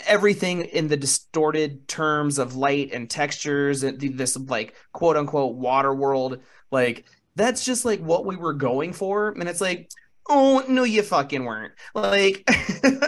everything 0.07 0.61
in 0.65 0.87
the 0.87 0.97
distorted 0.97 1.87
terms 1.87 2.37
of 2.37 2.55
light 2.55 2.91
and 2.93 3.09
textures 3.09 3.83
and 3.83 3.99
this 3.99 4.37
like 4.37 4.75
quote 4.91 5.17
unquote 5.17 5.55
water 5.55 5.93
world 5.93 6.39
like 6.71 7.05
that's 7.35 7.65
just 7.65 7.85
like 7.85 7.99
what 7.99 8.25
we 8.25 8.35
were 8.35 8.53
going 8.53 8.93
for 8.93 9.29
and 9.29 9.49
it's 9.49 9.61
like 9.61 9.89
oh 10.29 10.63
no 10.67 10.83
you 10.83 11.01
fucking 11.01 11.43
weren't 11.43 11.73
like 11.95 12.47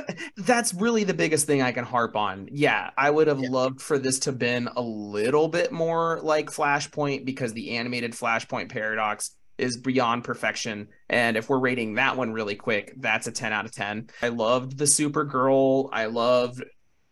that's 0.46 0.74
really 0.74 1.04
the 1.04 1.14
biggest 1.14 1.46
thing 1.48 1.62
i 1.62 1.72
can 1.72 1.86
harp 1.86 2.16
on. 2.16 2.48
Yeah 2.52 2.90
i 2.98 3.10
would 3.10 3.28
have 3.28 3.40
Yeah. 3.40 3.50
loved 3.50 3.82
for 3.82 3.98
this 3.98 4.20
to 4.20 4.32
been 4.32 4.68
a 4.76 4.82
little 4.82 5.48
bit 5.48 5.72
more 5.72 6.20
like 6.24 6.48
flashpoint 6.50 7.26
because 7.26 7.54
the 7.54 7.72
animated 7.78 8.14
flashpoint 8.14 8.70
paradox 8.70 9.32
is 9.58 9.78
beyond 9.78 10.24
perfection. 10.24 10.88
And 11.08 11.38
if 11.38 11.48
we're 11.48 11.60
rating 11.60 11.96
that 11.96 12.18
one 12.18 12.32
really 12.34 12.56
quick 12.56 12.94
that's 12.98 13.28
a 13.28 13.32
10 13.32 13.54
out 13.54 13.66
of 13.66 13.72
10 13.72 14.10
i 14.22 14.30
loved 14.30 14.78
the 14.78 14.86
supergirl. 14.86 15.90
I 15.92 16.06
loved 16.06 16.64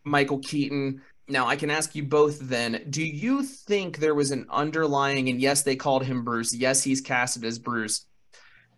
michael 0.04 0.40
keaton. 0.40 1.02
Now 1.28 1.48
i 1.48 1.56
can 1.56 1.70
ask 1.70 1.94
you 1.96 2.04
both 2.04 2.40
then 2.40 2.86
do 2.90 3.04
you 3.04 3.44
think 3.44 3.98
there 3.98 4.16
was 4.16 4.32
an 4.32 4.48
underlying 4.50 5.30
and 5.30 5.40
yes 5.40 5.62
they 5.64 5.76
called 5.76 6.04
him 6.04 6.24
bruce. 6.24 6.56
Yes 6.56 6.84
he's 6.84 7.02
casted 7.02 7.46
as 7.46 7.60
bruce 7.60 8.06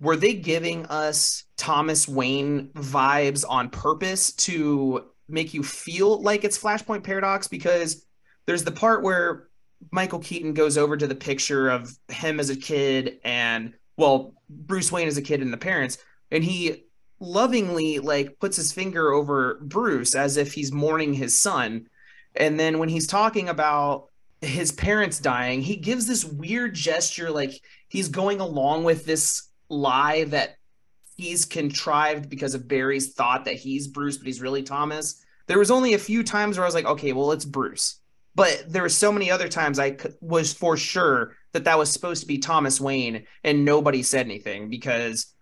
were 0.02 0.18
they 0.18 0.34
giving 0.34 0.86
us 0.88 1.46
thomas 1.56 2.08
wayne 2.08 2.68
vibes 2.76 3.46
on 3.48 3.70
purpose 3.70 4.34
to 4.34 5.06
make 5.30 5.54
you 5.54 5.64
feel 5.64 6.22
like 6.22 6.44
it's 6.44 6.58
flashpoint 6.58 7.04
paradox 7.04 7.48
because 7.48 8.06
there's 8.46 8.66
the 8.66 8.72
part 8.72 9.04
where 9.04 9.48
Michael 9.92 10.20
Keaton 10.20 10.54
goes 10.54 10.78
over 10.78 10.96
to 10.96 11.08
the 11.08 11.16
picture 11.16 11.70
of 11.70 11.98
him 12.10 12.40
as 12.40 12.50
a 12.50 12.56
kid 12.56 13.20
and 13.24 13.74
well, 13.98 14.34
Bruce 14.50 14.92
Wayne 14.92 15.08
as 15.08 15.18
a 15.18 15.22
kid 15.22 15.42
and 15.42 15.54
the 15.54 15.58
parents, 15.58 15.98
and 16.32 16.44
he 16.44 16.86
lovingly 17.20 18.00
like 18.00 18.40
puts 18.40 18.58
his 18.58 18.72
finger 18.72 19.12
over 19.12 19.60
Bruce 19.62 20.16
as 20.16 20.38
if 20.38 20.54
he's 20.54 20.72
mourning 20.72 21.14
his 21.14 21.38
son. 21.38 21.88
And 22.36 22.60
then 22.60 22.80
when 22.80 22.90
he's 22.90 23.08
talking 23.08 23.50
about 23.50 24.08
his 24.42 24.72
parents 24.72 25.20
dying, 25.20 25.62
he 25.62 25.76
gives 25.76 26.08
this 26.08 26.26
weird 26.26 26.74
gesture 26.74 27.30
like 27.30 27.52
he's 27.90 28.08
going 28.08 28.40
along 28.40 28.86
with 28.86 29.06
this 29.06 29.50
lie 29.72 30.26
that 30.26 30.56
he's 31.16 31.46
contrived 31.46 32.30
because 32.30 32.54
of 32.54 32.68
Barry's 32.68 33.14
thought 33.14 33.46
that 33.46 33.56
he's 33.56 33.88
Bruce, 33.88 34.18
but 34.18 34.28
he's 34.28 34.42
really 34.42 34.64
Thomas. 34.64 35.24
There 35.48 35.60
was 35.60 35.72
only 35.72 35.94
a 35.94 36.00
few 36.00 36.24
times 36.24 36.58
where 36.58 36.66
I 36.66 36.68
was 36.68 36.76
like, 36.76 36.86
okay, 36.86 37.14
well, 37.14 37.32
it's 37.32 37.46
Bruce 37.46 38.02
but 38.36 38.64
there 38.68 38.82
were 38.82 38.90
so 38.90 39.12
many 39.12 39.30
other 39.30 39.48
times 39.48 39.80
I 39.80 39.98
was 40.22 40.54
for 40.54 40.78
sure 40.78 41.36
that 41.54 41.66
that 41.66 41.78
was 41.78 41.92
supposed 41.92 42.22
to 42.22 42.28
be 42.28 42.38
Thomas 42.38 42.80
Wayne, 42.80 43.26
and 43.44 43.66
nobody 43.66 44.04
said 44.04 44.26
anything 44.26 44.70
because 44.70 45.34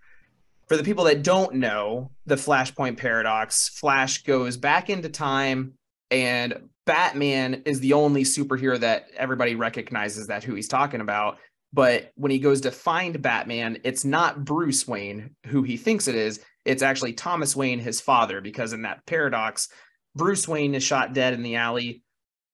for 0.67 0.75
the 0.75 0.83
people 0.83 1.03
that 1.05 1.24
don't 1.24 1.55
know 1.55 2.12
the 2.25 2.36
Flashpoint 2.36 2.98
paradox, 2.98 3.69
Flash 3.69 4.24
goes 4.24 4.57
back 4.57 4.89
into 4.89 5.09
time, 5.09 5.74
and 6.09 6.69
Batman 6.86 7.62
is 7.65 7.79
the 7.79 7.93
only 7.93 8.24
superhero 8.24 8.79
that 8.79 9.07
everybody 9.15 9.53
recognizes 9.53 10.27
that 10.27 10.43
who 10.43 10.55
he's 10.55 10.67
talking 10.67 11.01
about. 11.01 11.38
But 11.71 12.11
when 12.15 12.31
he 12.31 12.39
goes 12.39 12.61
to 12.61 12.71
find 12.71 13.21
Batman, 13.21 13.79
it's 13.83 14.03
not 14.03 14.43
Bruce 14.43 14.88
Wayne 14.88 15.35
who 15.45 15.63
he 15.63 15.77
thinks 15.77 16.07
it 16.07 16.15
is. 16.15 16.39
It's 16.65 16.81
actually 16.81 17.13
Thomas 17.13 17.55
Wayne, 17.55 17.79
his 17.79 18.01
father, 18.01 18.41
because 18.41 18.73
in 18.73 18.81
that 18.83 19.05
paradox, 19.05 19.69
Bruce 20.15 20.47
Wayne 20.47 20.75
is 20.75 20.83
shot 20.83 21.13
dead 21.13 21.33
in 21.33 21.43
the 21.43 21.55
alley 21.55 22.03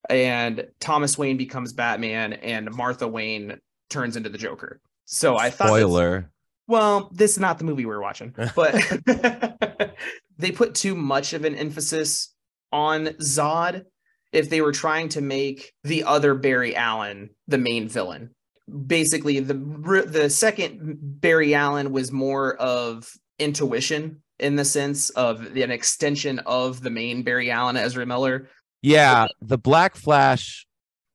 and 0.10 0.68
Thomas 0.80 1.18
Wayne 1.18 1.38
becomes 1.38 1.74
Batman 1.74 2.34
and 2.34 2.72
Martha 2.72 3.08
Wayne 3.08 3.60
turns 3.90 4.16
into 4.16 4.30
the 4.30 4.38
Joker. 4.38 4.82
So 5.06 5.38
I 5.38 5.50
thought 5.50 5.68
Spoiler. 5.68 6.32
well, 6.68 7.10
this 7.14 7.32
is 7.32 7.40
not 7.40 7.58
the 7.58 7.64
movie 7.64 7.86
we 7.86 7.94
are 7.94 8.02
watching, 8.02 8.36
but 8.56 8.76
they 10.38 10.52
put 10.52 10.76
too 10.76 10.96
much 10.96 11.34
of 11.34 11.46
an 11.46 11.56
emphasis 11.56 12.34
on 12.72 13.08
Zod 13.08 13.84
if 14.32 14.50
they 14.50 14.62
were 14.62 14.72
trying 14.72 15.10
to 15.10 15.22
make 15.22 15.72
the 15.84 16.04
other 16.04 16.34
Barry 16.36 16.76
Allen 16.76 17.30
the 17.48 17.58
main 17.58 17.88
villain. 17.88 18.32
Basically, 18.88 19.40
the 19.40 19.54
the 20.08 20.30
second 20.30 20.98
Barry 21.22 21.54
Allen 21.54 21.92
was 21.92 22.12
more 22.12 22.56
of 22.56 23.12
intuition 23.38 24.22
in 24.40 24.56
the 24.56 24.66
sense 24.66 25.12
of 25.12 25.56
an 25.56 25.72
extension 25.72 26.40
of 26.40 26.82
the 26.82 26.90
main 26.90 27.24
Barry 27.24 27.52
Allen, 27.52 27.78
Ezra 27.78 28.06
Miller. 28.06 28.50
Yeah, 28.82 29.28
the 29.42 29.58
Black 29.58 29.96
Flash 29.96 30.66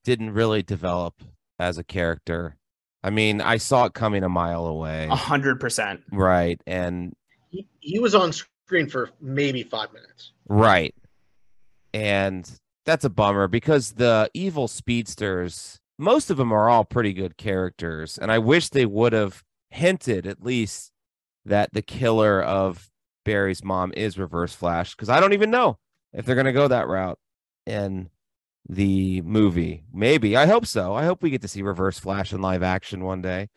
didn't 0.04 0.30
really 0.30 0.62
develop 0.62 1.22
as 1.58 1.76
a 1.76 1.84
character. 1.84 2.56
I 3.02 3.10
mean, 3.10 3.40
I 3.40 3.56
saw 3.56 3.86
it 3.86 3.94
coming 3.94 4.22
a 4.22 4.28
mile 4.28 4.66
away. 4.66 5.08
A 5.10 5.16
hundred 5.16 5.58
percent. 5.60 6.00
Right. 6.12 6.60
And 6.66 7.14
He, 7.50 7.66
he 7.80 7.98
was 7.98 8.14
on 8.14 8.32
screen 8.32 8.88
for 8.88 9.10
maybe 9.20 9.62
five 9.62 9.92
minutes. 9.92 10.32
right. 10.48 10.94
And 11.92 12.48
that's 12.86 13.04
a 13.04 13.10
bummer 13.10 13.48
because 13.48 13.92
the 13.92 14.30
evil 14.34 14.68
speedsters, 14.68 15.80
most 16.00 16.30
of 16.30 16.36
them 16.36 16.52
are 16.52 16.68
all 16.68 16.84
pretty 16.84 17.12
good 17.12 17.36
characters. 17.36 18.18
And 18.18 18.32
I 18.32 18.38
wish 18.38 18.68
they 18.68 18.86
would 18.86 19.12
have 19.12 19.42
hinted 19.70 20.26
at 20.26 20.42
least 20.42 20.92
that 21.44 21.72
the 21.72 21.82
killer 21.82 22.42
of 22.42 22.90
Barry's 23.24 23.62
mom 23.64 23.92
is 23.96 24.18
Reverse 24.18 24.54
Flash 24.54 24.94
because 24.94 25.08
I 25.08 25.20
don't 25.20 25.32
even 25.32 25.50
know 25.50 25.78
if 26.12 26.24
they're 26.26 26.34
going 26.34 26.46
to 26.46 26.52
go 26.52 26.68
that 26.68 26.88
route 26.88 27.18
in 27.66 28.10
the 28.68 29.20
movie. 29.22 29.84
Maybe. 29.92 30.36
I 30.36 30.46
hope 30.46 30.66
so. 30.66 30.94
I 30.94 31.04
hope 31.04 31.22
we 31.22 31.30
get 31.30 31.42
to 31.42 31.48
see 31.48 31.62
Reverse 31.62 31.98
Flash 31.98 32.32
in 32.32 32.40
live 32.40 32.62
action 32.62 33.04
one 33.04 33.22
day. 33.22 33.48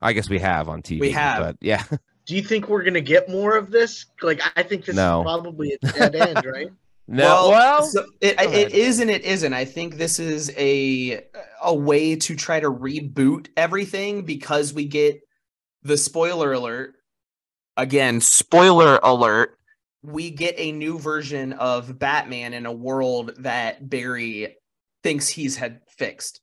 I 0.00 0.12
guess 0.12 0.28
we 0.28 0.38
have 0.38 0.68
on 0.68 0.82
TV. 0.82 1.00
We 1.00 1.10
have. 1.12 1.40
But 1.40 1.56
yeah. 1.60 1.82
Do 2.26 2.36
you 2.36 2.42
think 2.42 2.68
we're 2.68 2.82
gonna 2.84 3.00
get 3.00 3.28
more 3.30 3.56
of 3.56 3.70
this? 3.70 4.04
Like, 4.22 4.40
I 4.54 4.62
think 4.62 4.84
this 4.84 4.94
No. 4.94 5.20
is 5.20 5.24
probably 5.24 5.72
a 5.82 5.86
dead 5.92 6.14
end, 6.14 6.44
right? 6.44 6.68
No. 7.10 7.48
Well, 7.48 7.84
so 7.84 8.04
it, 8.20 8.38
it 8.38 8.74
is 8.74 9.00
and 9.00 9.10
it 9.10 9.24
isn't. 9.24 9.54
I 9.54 9.64
think 9.64 9.96
this 9.96 10.18
is 10.18 10.52
a 10.58 11.24
a 11.62 11.74
way 11.74 12.16
to 12.16 12.36
try 12.36 12.60
to 12.60 12.70
reboot 12.70 13.48
everything 13.56 14.22
because 14.22 14.74
we 14.74 14.84
get 14.84 15.20
the 15.82 15.96
spoiler 15.96 16.52
alert. 16.52 16.96
Again, 17.78 18.20
spoiler 18.20 19.00
alert. 19.02 19.58
We 20.02 20.30
get 20.30 20.54
a 20.58 20.70
new 20.72 20.98
version 20.98 21.54
of 21.54 21.98
Batman 21.98 22.52
in 22.52 22.66
a 22.66 22.72
world 22.72 23.32
that 23.38 23.88
Barry 23.88 24.56
thinks 25.02 25.28
he's 25.28 25.56
had 25.56 25.80
fixed. 25.88 26.42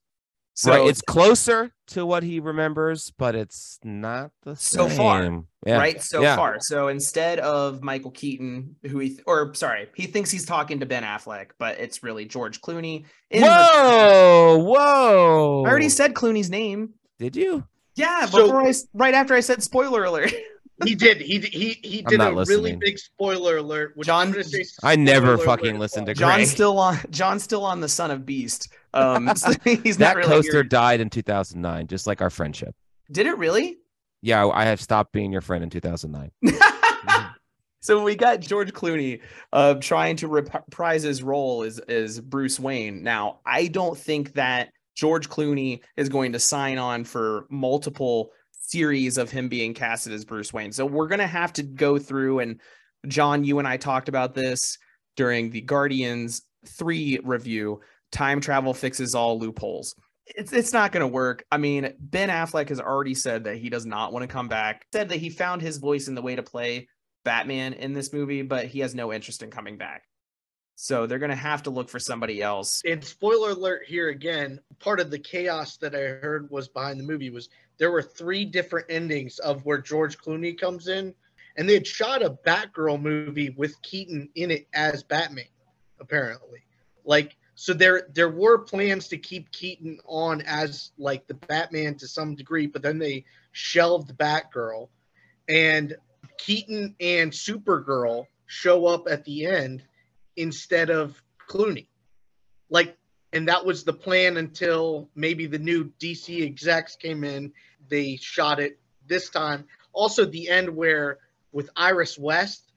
So 0.57 0.71
right. 0.71 0.87
It's 0.87 1.01
closer 1.01 1.71
to 1.87 2.05
what 2.05 2.23
he 2.23 2.39
remembers, 2.39 3.11
but 3.17 3.35
it's 3.35 3.77
not 3.83 4.31
the 4.43 4.55
So 4.55 4.87
same. 4.87 4.97
far, 4.97 5.43
Yeah. 5.65 5.77
right 5.77 6.01
so 6.01 6.21
Yeah. 6.21 6.37
far. 6.37 6.57
So 6.61 6.87
instead 6.87 7.39
of 7.39 7.83
Michael 7.83 8.11
Keaton, 8.11 8.77
who 8.89 8.99
he 8.99 9.19
or 9.27 9.53
sorry, 9.53 9.89
he 9.95 10.07
thinks 10.07 10.31
he's 10.31 10.45
talking 10.45 10.79
to 10.79 10.85
Ben 10.85 11.03
Affleck, 11.03 11.47
but 11.59 11.77
it's 11.79 12.03
really 12.03 12.23
George 12.25 12.61
Clooney. 12.61 13.03
In 13.29 13.41
the- 13.41 13.47
Whoa! 13.47 14.57
Whoa! 14.63 15.63
I 15.65 15.69
already 15.69 15.89
said 15.89 16.13
Clooney's 16.13 16.49
name. 16.49 16.93
Did 17.19 17.35
you? 17.35 17.65
Yeah, 17.95 18.25
So- 18.25 18.43
before 18.45 18.61
I 18.65 18.69
s- 18.69 18.87
right 18.93 19.13
after 19.13 19.33
I 19.35 19.41
said 19.41 19.61
spoiler 19.61 20.05
alert. 20.05 20.33
He 20.83 20.93
did. 20.93 21.21
He 21.21 21.39
he 21.39 21.79
he 21.83 22.01
did 22.01 22.17
not 22.17 22.33
a 22.33 22.43
really 22.49 22.75
big 22.75 22.99
spoiler 22.99 23.57
alert. 23.57 23.93
Which 23.95 24.07
John- 24.07 24.27
I'm 24.27 24.33
gonna 24.33 24.43
I 24.83 24.95
never 24.95 25.37
fucking 25.37 25.79
listened 25.79 26.07
to 26.07 26.11
as 26.11 26.19
well. 26.19 26.35
Greg. 26.35 26.47
Still 26.47 26.77
on. 26.77 26.99
John. 27.11 27.39
still 27.39 27.63
on 27.63 27.79
the 27.79 27.87
Son 27.87 28.11
of 28.11 28.25
Beast. 28.25 28.69
Um, 28.93 29.33
so 29.35 29.53
he's 29.63 29.99
not 29.99 30.07
that 30.07 30.17
really 30.17 30.29
coaster 30.29 30.51
here. 30.51 30.63
died 30.63 30.99
in 30.99 31.09
2009, 31.09 31.87
just 31.87 32.07
like 32.07 32.21
our 32.21 32.29
friendship. 32.29 32.75
Did 33.11 33.27
it 33.27 33.37
really? 33.37 33.77
Yeah, 34.21 34.47
I 34.47 34.65
have 34.65 34.81
stopped 34.81 35.13
being 35.13 35.31
your 35.31 35.41
friend 35.41 35.63
in 35.63 35.69
2009. 35.69 36.31
so 37.79 38.03
we 38.03 38.15
got 38.15 38.41
George 38.41 38.73
Clooney 38.73 39.21
uh, 39.53 39.75
trying 39.75 40.17
to 40.17 40.27
reprise 40.27 41.03
his 41.03 41.23
role 41.23 41.63
as 41.63 41.79
as 41.79 42.19
Bruce 42.19 42.59
Wayne. 42.59 43.03
Now, 43.03 43.39
I 43.45 43.67
don't 43.67 43.97
think 43.97 44.33
that 44.33 44.71
George 44.95 45.29
Clooney 45.29 45.81
is 45.95 46.09
going 46.09 46.33
to 46.33 46.39
sign 46.39 46.77
on 46.77 47.03
for 47.03 47.45
multiple 47.49 48.31
series 48.69 49.17
of 49.17 49.31
him 49.31 49.49
being 49.49 49.73
casted 49.73 50.13
as 50.13 50.25
Bruce 50.25 50.53
Wayne. 50.53 50.71
So 50.71 50.85
we're 50.85 51.07
going 51.07 51.19
to 51.19 51.27
have 51.27 51.53
to 51.53 51.63
go 51.63 51.97
through 51.97 52.39
and 52.39 52.59
John, 53.07 53.43
you 53.43 53.59
and 53.59 53.67
I 53.67 53.77
talked 53.77 54.09
about 54.09 54.33
this 54.33 54.77
during 55.15 55.49
the 55.49 55.61
Guardians 55.61 56.41
3 56.67 57.19
review. 57.23 57.81
Time 58.11 58.41
travel 58.41 58.73
fixes 58.73 59.15
all 59.15 59.39
loopholes. 59.39 59.95
It's 60.27 60.53
it's 60.53 60.73
not 60.73 60.91
going 60.91 61.01
to 61.01 61.07
work. 61.07 61.43
I 61.51 61.57
mean, 61.57 61.93
Ben 61.99 62.29
Affleck 62.29 62.69
has 62.69 62.79
already 62.79 63.13
said 63.13 63.43
that 63.43 63.57
he 63.57 63.69
does 63.69 63.85
not 63.85 64.11
want 64.11 64.23
to 64.23 64.33
come 64.33 64.47
back. 64.47 64.85
Said 64.91 65.09
that 65.09 65.19
he 65.19 65.29
found 65.29 65.61
his 65.61 65.77
voice 65.77 66.07
in 66.07 66.15
the 66.15 66.21
way 66.21 66.35
to 66.35 66.41
play 66.41 66.87
Batman 67.23 67.73
in 67.73 67.93
this 67.93 68.11
movie, 68.11 68.41
but 68.41 68.65
he 68.65 68.79
has 68.79 68.95
no 68.95 69.13
interest 69.13 69.43
in 69.43 69.51
coming 69.51 69.77
back. 69.77 70.03
So 70.75 71.05
they're 71.05 71.19
going 71.19 71.29
to 71.29 71.35
have 71.35 71.63
to 71.63 71.69
look 71.69 71.89
for 71.89 71.99
somebody 71.99 72.41
else. 72.41 72.81
And 72.85 73.03
spoiler 73.03 73.51
alert 73.51 73.83
here 73.87 74.09
again, 74.09 74.59
part 74.79 74.99
of 74.99 75.09
the 75.09 75.19
chaos 75.19 75.77
that 75.77 75.95
I 75.95 75.99
heard 75.99 76.49
was 76.49 76.67
behind 76.67 76.99
the 76.99 77.03
movie 77.03 77.29
was 77.29 77.49
there 77.77 77.91
were 77.91 78.01
three 78.01 78.45
different 78.45 78.87
endings 78.89 79.39
of 79.39 79.65
where 79.65 79.77
George 79.77 80.17
Clooney 80.17 80.57
comes 80.57 80.87
in, 80.87 81.13
and 81.57 81.67
they 81.67 81.73
had 81.73 81.87
shot 81.87 82.23
a 82.23 82.29
Batgirl 82.29 83.01
movie 83.01 83.49
with 83.49 83.81
Keaton 83.81 84.29
in 84.35 84.51
it 84.51 84.67
as 84.73 85.03
Batman, 85.03 85.45
apparently. 85.99 86.59
Like 87.03 87.35
so 87.55 87.73
there 87.73 88.07
there 88.13 88.29
were 88.29 88.59
plans 88.59 89.07
to 89.09 89.17
keep 89.17 89.51
Keaton 89.51 89.99
on 90.05 90.41
as 90.41 90.91
like 90.97 91.25
the 91.27 91.33
Batman 91.33 91.95
to 91.95 92.07
some 92.07 92.35
degree, 92.35 92.67
but 92.67 92.81
then 92.81 92.99
they 92.99 93.25
shelved 93.53 94.17
Batgirl. 94.17 94.89
And 95.47 95.95
Keaton 96.37 96.95
and 96.99 97.31
Supergirl 97.31 98.25
show 98.45 98.85
up 98.87 99.07
at 99.09 99.23
the 99.23 99.45
end 99.45 99.83
instead 100.35 100.89
of 100.89 101.21
Clooney. 101.47 101.87
Like, 102.69 102.97
and 103.35 103.49
that 103.49 103.65
was 103.65 103.83
the 103.83 103.93
plan 103.93 104.37
until 104.37 105.09
maybe 105.13 105.45
the 105.45 105.59
new 105.59 105.91
DC 105.99 106.41
execs 106.41 106.95
came 106.95 107.25
in. 107.25 107.51
They 107.89 108.15
shot 108.15 108.61
it 108.61 108.79
this 109.07 109.29
time. 109.29 109.65
Also, 109.91 110.25
the 110.25 110.49
end 110.49 110.69
where 110.69 111.19
with 111.51 111.69
Iris 111.75 112.17
West, 112.17 112.71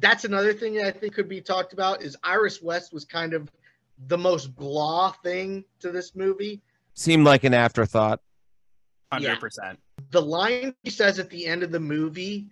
that's 0.00 0.24
another 0.24 0.54
thing 0.54 0.74
that 0.74 0.86
I 0.86 0.92
think 0.92 1.14
could 1.14 1.28
be 1.28 1.40
talked 1.40 1.72
about. 1.72 2.02
Is 2.02 2.16
Iris 2.22 2.62
West 2.62 2.92
was 2.92 3.04
kind 3.04 3.34
of 3.34 3.50
the 4.06 4.16
most 4.16 4.54
blah 4.54 5.10
thing 5.24 5.64
to 5.80 5.90
this 5.90 6.14
movie. 6.14 6.62
Seemed 6.94 7.24
like 7.24 7.42
an 7.42 7.52
afterthought. 7.52 8.20
Hundred 9.12 9.26
yeah. 9.26 9.38
percent. 9.38 9.80
The 10.12 10.22
line 10.22 10.72
he 10.84 10.90
says 10.90 11.18
at 11.18 11.30
the 11.30 11.46
end 11.46 11.64
of 11.64 11.72
the 11.72 11.80
movie, 11.80 12.48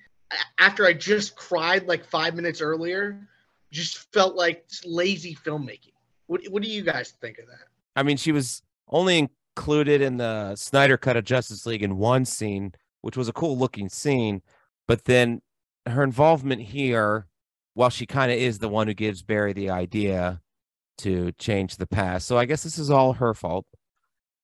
after 0.59 0.85
I 0.85 0.92
just 0.92 1.37
cried 1.37 1.87
like 1.87 2.04
five 2.04 2.35
minutes 2.35 2.61
earlier, 2.61 3.28
just 3.71 4.12
felt 4.12 4.35
like 4.35 4.68
lazy 4.85 5.37
filmmaking. 5.37 5.92
What 6.28 6.42
What 6.50 6.62
do 6.62 6.68
you 6.68 6.82
guys 6.82 7.11
think 7.20 7.38
of 7.38 7.47
that? 7.47 7.66
I 7.97 8.04
mean, 8.04 8.16
she 8.16 8.30
was 8.30 8.62
only 8.88 9.18
included 9.18 10.00
in 10.00 10.18
the 10.18 10.54
Snyder 10.54 10.97
cut 10.97 11.16
of 11.16 11.25
Justice 11.25 11.66
League 11.66 11.82
in 11.82 11.97
one 11.99 12.25
scene, 12.25 12.73
which 13.00 13.16
was 13.16 13.28
a 13.28 13.32
cool 13.32 13.58
looking 13.58 13.88
scene, 13.88 14.42
but 14.87 15.04
then 15.04 15.42
her 15.87 16.04
involvement 16.04 16.62
here, 16.62 17.26
while 17.75 17.90
she 17.90 18.06
kind 18.06 18.30
of 18.30 18.38
is 18.38 18.58
the 18.61 18.68
one 18.68 18.87
who 18.87 18.94
gives 18.94 19.23
Barry 19.23 19.52
the 19.52 19.70
idea 19.70 20.40
to 20.99 21.32
change 21.32 21.76
the 21.76 21.87
past, 21.87 22.26
so 22.26 22.38
I 22.38 22.44
guess 22.44 22.62
this 22.62 22.78
is 22.78 22.90
all 22.90 23.14
her 23.14 23.35
fault. 23.35 23.66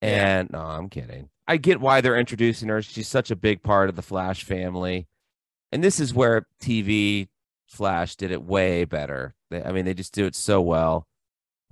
And 0.02 0.48
yeah. 0.50 0.58
no, 0.58 0.64
I'm 0.64 0.88
kidding. 0.88 1.28
I 1.46 1.58
get 1.58 1.80
why 1.80 2.00
they're 2.00 2.18
introducing 2.18 2.68
her. 2.68 2.82
She's 2.82 3.08
such 3.08 3.30
a 3.30 3.36
big 3.36 3.62
part 3.62 3.88
of 3.88 3.96
the 3.96 4.02
Flash 4.02 4.44
family. 4.44 5.06
And 5.72 5.82
this 5.84 6.00
is 6.00 6.14
where 6.14 6.46
TV 6.62 7.28
Flash 7.68 8.16
did 8.16 8.30
it 8.30 8.42
way 8.42 8.84
better. 8.84 9.34
They, 9.50 9.62
I 9.62 9.72
mean, 9.72 9.84
they 9.84 9.94
just 9.94 10.14
do 10.14 10.26
it 10.26 10.34
so 10.34 10.60
well 10.60 11.06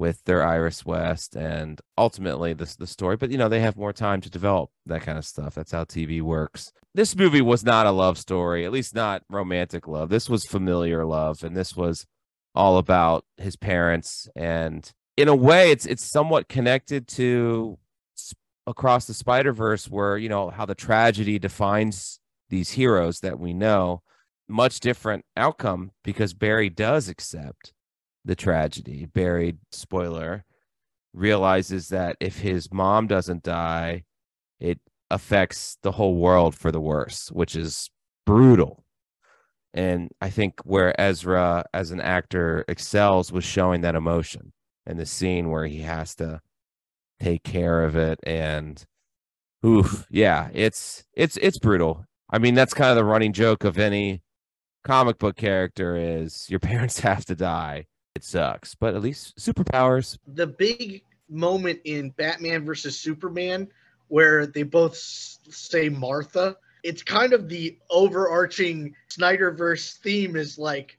with 0.02 0.25
their 0.25 0.44
Iris 0.44 0.85
West 0.85 1.37
and 1.37 1.80
ultimately 1.97 2.52
the 2.54 2.75
the 2.76 2.88
story. 2.88 3.16
But 3.16 3.30
you 3.30 3.38
know, 3.38 3.49
they 3.49 3.61
have 3.61 3.76
more 3.76 3.92
time 3.92 4.21
to 4.23 4.28
develop 4.28 4.71
that 4.85 5.02
kind 5.02 5.16
of 5.16 5.25
stuff. 5.25 5.54
That's 5.54 5.71
how 5.71 5.85
TV 5.85 6.21
works. 6.21 6.73
This 6.92 7.14
movie 7.14 7.40
was 7.40 7.62
not 7.64 7.87
a 7.87 7.92
love 7.92 8.18
story, 8.18 8.64
at 8.64 8.73
least 8.73 8.97
not 8.97 9.23
romantic 9.30 9.87
love. 9.87 10.09
This 10.09 10.28
was 10.28 10.44
familiar 10.44 11.04
love, 11.04 11.44
and 11.44 11.56
this 11.56 11.76
was 11.76 12.04
all 12.52 12.78
about 12.78 13.25
his 13.37 13.54
parents. 13.54 14.28
And 14.35 14.90
in 15.16 15.28
a 15.28 15.37
way, 15.37 15.71
it's 15.71 15.86
it's 15.86 16.02
somewhat 16.02 16.49
connected 16.49 17.06
to 17.19 17.78
across 18.67 19.06
the 19.06 19.15
Spider 19.15 19.52
Verse, 19.52 19.88
where 19.88 20.19
you 20.19 20.28
know 20.28 20.50
how 20.50 20.67
the 20.67 20.75
tragedy 20.75 21.38
defines 21.38 22.19
these 22.50 22.73
heroes 22.73 23.21
that 23.21 23.38
we 23.38 23.54
know 23.54 24.02
much 24.49 24.80
different 24.80 25.25
outcome 25.36 25.93
because 26.02 26.34
Barry 26.34 26.71
does 26.71 27.08
accept 27.08 27.73
the 28.25 28.37
tragedy. 28.37 29.06
buried, 29.06 29.58
spoiler, 29.71 30.45
realizes 31.13 31.89
that 31.89 32.17
if 32.21 32.39
his 32.39 32.73
mom 32.73 33.06
doesn't 33.06 33.43
die, 33.43 34.04
it 34.61 34.78
affects 35.11 35.76
the 35.82 35.93
whole 35.93 36.17
world 36.17 36.54
for 36.54 36.73
the 36.73 36.80
worse, 36.80 37.28
which 37.32 37.54
is 37.54 37.91
brutal. 38.25 38.85
And 39.75 40.11
I 40.21 40.30
think 40.30 40.61
where 40.65 40.99
Ezra, 41.00 41.65
as 41.73 41.91
an 41.91 42.00
actor, 42.00 42.65
excels 42.69 43.32
was 43.32 43.45
showing 43.45 43.80
that 43.82 43.95
emotion 43.95 44.52
and 44.87 44.99
the 44.99 45.06
scene 45.06 45.50
where 45.50 45.67
he 45.67 45.80
has 45.80 46.15
to 46.17 46.41
take 47.21 47.43
care 47.43 47.85
of 47.85 47.97
it. 47.97 48.19
And, 48.25 48.85
oof, 49.65 50.06
yeah, 50.11 50.50
it's 50.52 51.04
it's 51.15 51.39
it's 51.39 51.58
brutal. 51.58 52.04
I 52.30 52.39
mean, 52.39 52.54
that's 52.54 52.75
kind 52.75 52.91
of 52.91 52.97
the 52.97 53.04
running 53.04 53.32
joke 53.32 53.65
of 53.65 53.78
any 53.78 54.23
comic 54.85 55.19
book 55.19 55.37
character 55.37 55.97
is 55.97 56.47
your 56.49 56.61
parents 56.71 57.00
have 57.00 57.25
to 57.26 57.35
die. 57.35 57.87
It 58.14 58.25
sucks, 58.25 58.75
but 58.75 58.94
at 58.94 59.02
least 59.02 59.36
superpowers. 59.38 60.18
The 60.26 60.46
big 60.46 61.02
moment 61.28 61.80
in 61.84 62.10
Batman 62.10 62.64
versus 62.64 62.98
Superman 62.98 63.68
where 64.08 64.46
they 64.46 64.62
both 64.62 64.94
say 64.94 65.88
Martha, 65.88 66.56
it's 66.82 67.02
kind 67.02 67.32
of 67.32 67.48
the 67.48 67.78
overarching 67.88 68.94
Snyderverse 69.08 69.96
theme 69.98 70.36
is 70.36 70.58
like 70.58 70.98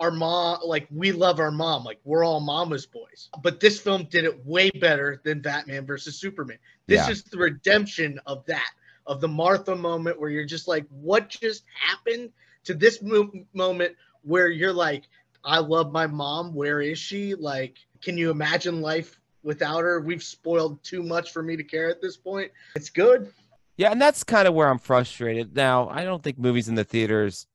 our 0.00 0.10
mom, 0.10 0.60
like 0.64 0.86
we 0.90 1.12
love 1.12 1.40
our 1.40 1.50
mom, 1.50 1.84
like 1.84 2.00
we're 2.04 2.24
all 2.24 2.40
mama's 2.40 2.86
boys. 2.86 3.28
But 3.42 3.60
this 3.60 3.78
film 3.78 4.04
did 4.10 4.24
it 4.24 4.46
way 4.46 4.70
better 4.70 5.20
than 5.24 5.40
Batman 5.40 5.84
versus 5.84 6.18
Superman. 6.18 6.58
This 6.86 7.06
yeah. 7.06 7.12
is 7.12 7.24
the 7.24 7.36
redemption 7.36 8.18
of 8.26 8.46
that, 8.46 8.70
of 9.06 9.20
the 9.20 9.28
Martha 9.28 9.76
moment 9.76 10.18
where 10.18 10.30
you're 10.30 10.46
just 10.46 10.66
like, 10.66 10.86
what 10.88 11.28
just 11.28 11.64
happened? 11.78 12.30
to 12.64 12.74
this 12.74 13.02
mo- 13.02 13.30
moment 13.52 13.94
where 14.22 14.48
you're 14.48 14.72
like, 14.72 15.04
I 15.44 15.58
love 15.58 15.92
my 15.92 16.06
mom. 16.06 16.54
Where 16.54 16.80
is 16.80 16.98
she? 16.98 17.34
Like, 17.34 17.78
can 18.02 18.16
you 18.16 18.30
imagine 18.30 18.80
life 18.80 19.20
without 19.42 19.80
her? 19.80 20.00
We've 20.00 20.22
spoiled 20.22 20.82
too 20.82 21.02
much 21.02 21.32
for 21.32 21.42
me 21.42 21.56
to 21.56 21.64
care 21.64 21.90
at 21.90 22.00
this 22.00 22.16
point. 22.16 22.50
It's 22.74 22.90
good. 22.90 23.32
Yeah, 23.76 23.90
and 23.90 24.00
that's 24.00 24.24
kind 24.24 24.46
of 24.46 24.54
where 24.54 24.68
I'm 24.68 24.78
frustrated. 24.78 25.54
Now, 25.56 25.88
I 25.88 26.04
don't 26.04 26.22
think 26.22 26.38
movies 26.38 26.68
in 26.68 26.76
the 26.76 26.84
theaters 26.84 27.46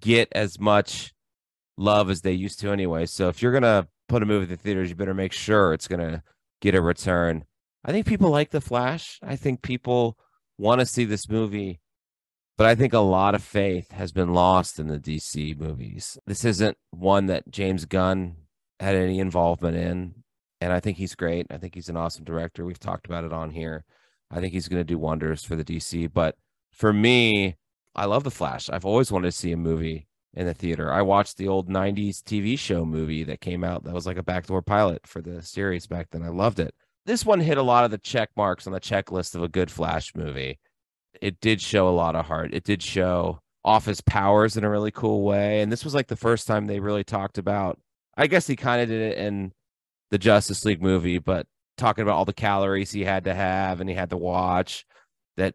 get 0.00 0.28
as 0.32 0.60
much 0.60 1.12
love 1.76 2.10
as 2.10 2.20
they 2.22 2.32
used 2.32 2.60
to 2.60 2.70
anyway. 2.70 3.06
So 3.06 3.28
if 3.28 3.42
you're 3.42 3.52
gonna 3.52 3.88
put 4.08 4.22
a 4.22 4.26
movie 4.26 4.44
in 4.44 4.50
the 4.50 4.56
theaters, 4.56 4.90
you 4.90 4.96
better 4.96 5.14
make 5.14 5.32
sure 5.32 5.72
it's 5.72 5.88
gonna 5.88 6.22
get 6.60 6.74
a 6.74 6.80
return. 6.80 7.44
I 7.84 7.92
think 7.92 8.06
people 8.06 8.30
like 8.30 8.50
The 8.50 8.60
Flash. 8.60 9.18
I 9.22 9.36
think 9.36 9.62
people 9.62 10.18
want 10.58 10.80
to 10.80 10.86
see 10.86 11.04
this 11.04 11.28
movie 11.28 11.80
but 12.58 12.66
I 12.66 12.74
think 12.74 12.92
a 12.92 12.98
lot 12.98 13.36
of 13.36 13.42
faith 13.42 13.92
has 13.92 14.12
been 14.12 14.34
lost 14.34 14.80
in 14.80 14.88
the 14.88 14.98
DC 14.98 15.56
movies. 15.56 16.18
This 16.26 16.44
isn't 16.44 16.76
one 16.90 17.26
that 17.26 17.48
James 17.50 17.84
Gunn 17.84 18.36
had 18.80 18.96
any 18.96 19.20
involvement 19.20 19.76
in. 19.76 20.14
And 20.60 20.72
I 20.72 20.80
think 20.80 20.98
he's 20.98 21.14
great. 21.14 21.46
I 21.50 21.56
think 21.58 21.76
he's 21.76 21.88
an 21.88 21.96
awesome 21.96 22.24
director. 22.24 22.64
We've 22.64 22.80
talked 22.80 23.06
about 23.06 23.22
it 23.22 23.32
on 23.32 23.50
here. 23.50 23.84
I 24.28 24.40
think 24.40 24.52
he's 24.52 24.66
going 24.66 24.80
to 24.80 24.84
do 24.84 24.98
wonders 24.98 25.44
for 25.44 25.54
the 25.54 25.64
DC. 25.64 26.12
But 26.12 26.34
for 26.72 26.92
me, 26.92 27.56
I 27.94 28.06
love 28.06 28.24
The 28.24 28.30
Flash. 28.32 28.68
I've 28.68 28.84
always 28.84 29.12
wanted 29.12 29.28
to 29.28 29.36
see 29.36 29.52
a 29.52 29.56
movie 29.56 30.08
in 30.34 30.46
the 30.46 30.54
theater. 30.54 30.92
I 30.92 31.02
watched 31.02 31.36
the 31.36 31.46
old 31.46 31.68
90s 31.68 32.22
TV 32.22 32.58
show 32.58 32.84
movie 32.84 33.22
that 33.22 33.40
came 33.40 33.62
out 33.62 33.84
that 33.84 33.94
was 33.94 34.06
like 34.06 34.18
a 34.18 34.22
backdoor 34.24 34.62
pilot 34.62 35.06
for 35.06 35.22
the 35.22 35.42
series 35.42 35.86
back 35.86 36.08
then. 36.10 36.24
I 36.24 36.28
loved 36.28 36.58
it. 36.58 36.74
This 37.06 37.24
one 37.24 37.38
hit 37.38 37.56
a 37.56 37.62
lot 37.62 37.84
of 37.84 37.92
the 37.92 37.98
check 37.98 38.30
marks 38.36 38.66
on 38.66 38.72
the 38.72 38.80
checklist 38.80 39.36
of 39.36 39.44
a 39.44 39.48
good 39.48 39.70
Flash 39.70 40.12
movie 40.16 40.58
it 41.20 41.40
did 41.40 41.60
show 41.60 41.88
a 41.88 41.90
lot 41.90 42.16
of 42.16 42.26
heart. 42.26 42.54
It 42.54 42.64
did 42.64 42.82
show 42.82 43.40
off 43.64 43.84
his 43.84 44.00
powers 44.00 44.56
in 44.56 44.64
a 44.64 44.70
really 44.70 44.90
cool 44.90 45.22
way. 45.22 45.60
And 45.60 45.70
this 45.70 45.84
was 45.84 45.94
like 45.94 46.06
the 46.06 46.16
first 46.16 46.46
time 46.46 46.66
they 46.66 46.80
really 46.80 47.04
talked 47.04 47.38
about. 47.38 47.78
I 48.16 48.26
guess 48.26 48.46
he 48.46 48.56
kind 48.56 48.80
of 48.80 48.88
did 48.88 49.12
it 49.12 49.18
in 49.18 49.52
the 50.10 50.18
Justice 50.18 50.64
League 50.64 50.82
movie, 50.82 51.18
but 51.18 51.46
talking 51.76 52.02
about 52.02 52.16
all 52.16 52.24
the 52.24 52.32
calories 52.32 52.90
he 52.90 53.04
had 53.04 53.24
to 53.24 53.34
have 53.34 53.80
and 53.80 53.88
he 53.88 53.94
had 53.94 54.10
to 54.10 54.16
watch 54.16 54.84
that 55.36 55.54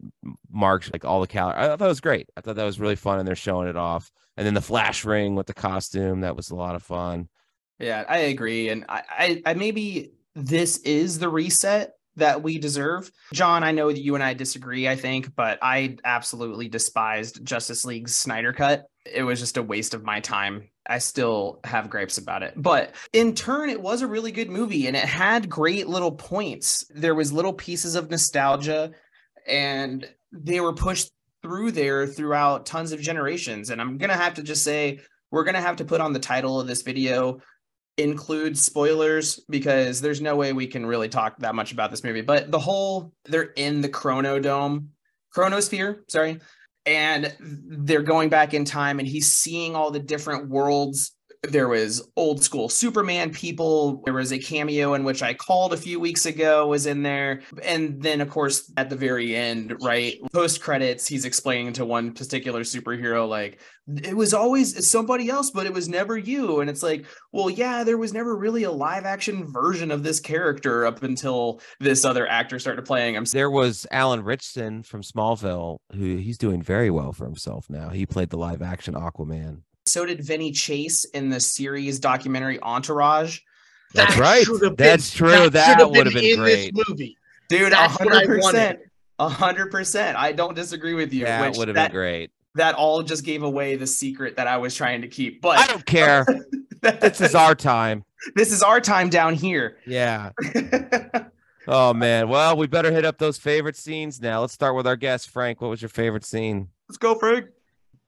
marked 0.50 0.92
like 0.92 1.04
all 1.04 1.20
the 1.20 1.26
calories. 1.26 1.58
I 1.58 1.66
thought 1.66 1.78
that 1.78 1.88
was 1.88 2.00
great. 2.00 2.28
I 2.36 2.40
thought 2.40 2.56
that 2.56 2.64
was 2.64 2.80
really 2.80 2.96
fun, 2.96 3.18
and 3.18 3.28
they're 3.28 3.34
showing 3.36 3.68
it 3.68 3.76
off. 3.76 4.10
And 4.36 4.46
then 4.46 4.54
the 4.54 4.62
flash 4.62 5.04
ring 5.04 5.34
with 5.34 5.46
the 5.46 5.54
costume 5.54 6.22
that 6.22 6.36
was 6.36 6.50
a 6.50 6.56
lot 6.56 6.74
of 6.74 6.82
fun. 6.82 7.28
Yeah, 7.78 8.04
I 8.08 8.18
agree, 8.18 8.70
and 8.70 8.86
I, 8.88 9.02
I, 9.10 9.42
I 9.46 9.54
maybe 9.54 10.12
this 10.34 10.78
is 10.78 11.18
the 11.18 11.28
reset 11.28 11.94
that 12.16 12.42
we 12.42 12.58
deserve. 12.58 13.10
John, 13.32 13.64
I 13.64 13.72
know 13.72 13.90
that 13.90 14.00
you 14.00 14.14
and 14.14 14.22
I 14.22 14.34
disagree, 14.34 14.88
I 14.88 14.96
think, 14.96 15.34
but 15.34 15.58
I 15.62 15.96
absolutely 16.04 16.68
despised 16.68 17.44
Justice 17.44 17.84
League's 17.84 18.14
Snyder 18.14 18.52
cut. 18.52 18.86
It 19.04 19.22
was 19.22 19.40
just 19.40 19.56
a 19.56 19.62
waste 19.62 19.94
of 19.94 20.04
my 20.04 20.20
time. 20.20 20.68
I 20.86 20.98
still 20.98 21.60
have 21.64 21.90
gripes 21.90 22.18
about 22.18 22.42
it. 22.42 22.54
But 22.56 22.94
in 23.12 23.34
turn, 23.34 23.70
it 23.70 23.80
was 23.80 24.02
a 24.02 24.06
really 24.06 24.32
good 24.32 24.50
movie 24.50 24.86
and 24.86 24.96
it 24.96 25.04
had 25.04 25.48
great 25.48 25.88
little 25.88 26.12
points. 26.12 26.84
There 26.94 27.14
was 27.14 27.32
little 27.32 27.52
pieces 27.52 27.94
of 27.94 28.10
nostalgia 28.10 28.92
and 29.46 30.08
they 30.32 30.60
were 30.60 30.74
pushed 30.74 31.10
through 31.42 31.72
there 31.72 32.06
throughout 32.06 32.66
tons 32.66 32.92
of 32.92 33.00
generations. 33.00 33.70
And 33.70 33.80
I'm 33.80 33.98
gonna 33.98 34.14
have 34.14 34.34
to 34.34 34.42
just 34.42 34.64
say 34.64 35.00
we're 35.30 35.44
gonna 35.44 35.60
have 35.60 35.76
to 35.76 35.84
put 35.84 36.00
on 36.00 36.12
the 36.12 36.18
title 36.18 36.60
of 36.60 36.66
this 36.66 36.82
video 36.82 37.40
include 37.96 38.58
spoilers 38.58 39.40
because 39.48 40.00
there's 40.00 40.20
no 40.20 40.36
way 40.36 40.52
we 40.52 40.66
can 40.66 40.84
really 40.84 41.08
talk 41.08 41.38
that 41.38 41.54
much 41.54 41.72
about 41.72 41.90
this 41.90 42.04
movie. 42.04 42.22
But 42.22 42.50
the 42.50 42.58
whole 42.58 43.12
they're 43.24 43.52
in 43.56 43.80
the 43.80 43.88
Chrono 43.88 44.40
Dome, 44.40 44.90
Chronosphere, 45.34 46.00
sorry, 46.08 46.40
and 46.86 47.34
they're 47.40 48.02
going 48.02 48.28
back 48.28 48.54
in 48.54 48.64
time 48.64 48.98
and 48.98 49.08
he's 49.08 49.32
seeing 49.32 49.74
all 49.74 49.90
the 49.90 50.00
different 50.00 50.48
worlds 50.48 51.12
there 51.50 51.68
was 51.68 52.06
old 52.16 52.42
school 52.42 52.68
superman 52.68 53.30
people. 53.30 54.02
There 54.04 54.14
was 54.14 54.32
a 54.32 54.38
cameo 54.38 54.94
in 54.94 55.04
which 55.04 55.22
i 55.22 55.34
called 55.34 55.72
a 55.72 55.76
few 55.76 56.00
weeks 56.00 56.26
ago 56.26 56.66
was 56.66 56.86
in 56.86 57.02
there. 57.02 57.42
And 57.62 58.00
then 58.02 58.20
of 58.20 58.30
course 58.30 58.72
at 58.76 58.90
the 58.90 58.96
very 58.96 59.34
end 59.34 59.76
right 59.80 60.18
post 60.32 60.60
credits 60.60 61.06
he's 61.06 61.24
explaining 61.24 61.72
to 61.74 61.84
one 61.84 62.12
particular 62.12 62.62
superhero 62.62 63.28
like 63.28 63.60
it 64.02 64.16
was 64.16 64.32
always 64.32 64.88
somebody 64.88 65.28
else 65.28 65.50
but 65.50 65.66
it 65.66 65.72
was 65.72 65.88
never 65.88 66.16
you. 66.16 66.60
And 66.60 66.70
it's 66.70 66.82
like 66.82 67.06
well 67.32 67.50
yeah 67.50 67.84
there 67.84 67.98
was 67.98 68.12
never 68.12 68.36
really 68.36 68.64
a 68.64 68.70
live 68.70 69.04
action 69.04 69.46
version 69.46 69.90
of 69.90 70.02
this 70.02 70.20
character 70.20 70.86
up 70.86 71.02
until 71.02 71.60
this 71.80 72.04
other 72.04 72.26
actor 72.26 72.58
started 72.58 72.84
playing 72.84 73.14
him. 73.14 73.24
There 73.24 73.50
was 73.50 73.86
alan 73.90 74.22
ritchson 74.22 74.82
from 74.82 75.02
smallville 75.02 75.78
who 75.92 76.16
he's 76.16 76.38
doing 76.38 76.62
very 76.62 76.90
well 76.90 77.12
for 77.12 77.24
himself 77.24 77.68
now. 77.68 77.90
He 77.90 78.06
played 78.06 78.30
the 78.30 78.38
live 78.38 78.62
action 78.62 78.94
aquaman 78.94 79.62
so 79.86 80.06
did 80.06 80.24
Vinny 80.24 80.50
Chase 80.50 81.04
in 81.04 81.28
the 81.28 81.40
series 81.40 81.98
documentary 81.98 82.60
Entourage. 82.62 83.40
That's 83.92 84.16
that 84.16 84.20
right. 84.20 84.46
That's 84.76 85.10
been, 85.10 85.28
true. 85.28 85.50
That, 85.50 85.78
that 85.78 85.90
would 85.90 86.06
have 86.06 86.14
been, 86.14 86.22
been 86.22 86.38
great. 86.38 86.72
movie. 86.88 87.16
Dude, 87.48 87.72
hundred 87.72 88.26
percent. 88.26 88.78
hundred 89.20 89.70
percent. 89.70 90.16
I 90.18 90.32
don't 90.32 90.54
disagree 90.54 90.94
with 90.94 91.12
you. 91.12 91.24
That 91.24 91.56
would 91.56 91.68
have 91.68 91.74
been 91.74 91.90
great. 91.90 92.30
That 92.56 92.74
all 92.74 93.02
just 93.02 93.24
gave 93.24 93.42
away 93.42 93.76
the 93.76 93.86
secret 93.86 94.36
that 94.36 94.46
I 94.46 94.56
was 94.56 94.74
trying 94.74 95.02
to 95.02 95.08
keep. 95.08 95.42
But 95.42 95.58
I 95.58 95.66
don't 95.66 95.84
care. 95.84 96.26
this 96.80 97.20
is 97.20 97.34
our 97.34 97.54
time. 97.54 98.04
This 98.34 98.52
is 98.52 98.62
our 98.62 98.80
time 98.80 99.10
down 99.10 99.34
here. 99.34 99.78
Yeah. 99.86 100.30
oh 101.68 101.92
man. 101.92 102.28
Well, 102.28 102.56
we 102.56 102.66
better 102.66 102.90
hit 102.90 103.04
up 103.04 103.18
those 103.18 103.38
favorite 103.38 103.76
scenes 103.76 104.20
now. 104.20 104.40
Let's 104.40 104.54
start 104.54 104.74
with 104.74 104.86
our 104.86 104.96
guest, 104.96 105.30
Frank. 105.30 105.60
What 105.60 105.68
was 105.68 105.82
your 105.82 105.88
favorite 105.88 106.24
scene? 106.24 106.68
Let's 106.88 106.98
go, 106.98 107.14
Frank 107.16 107.46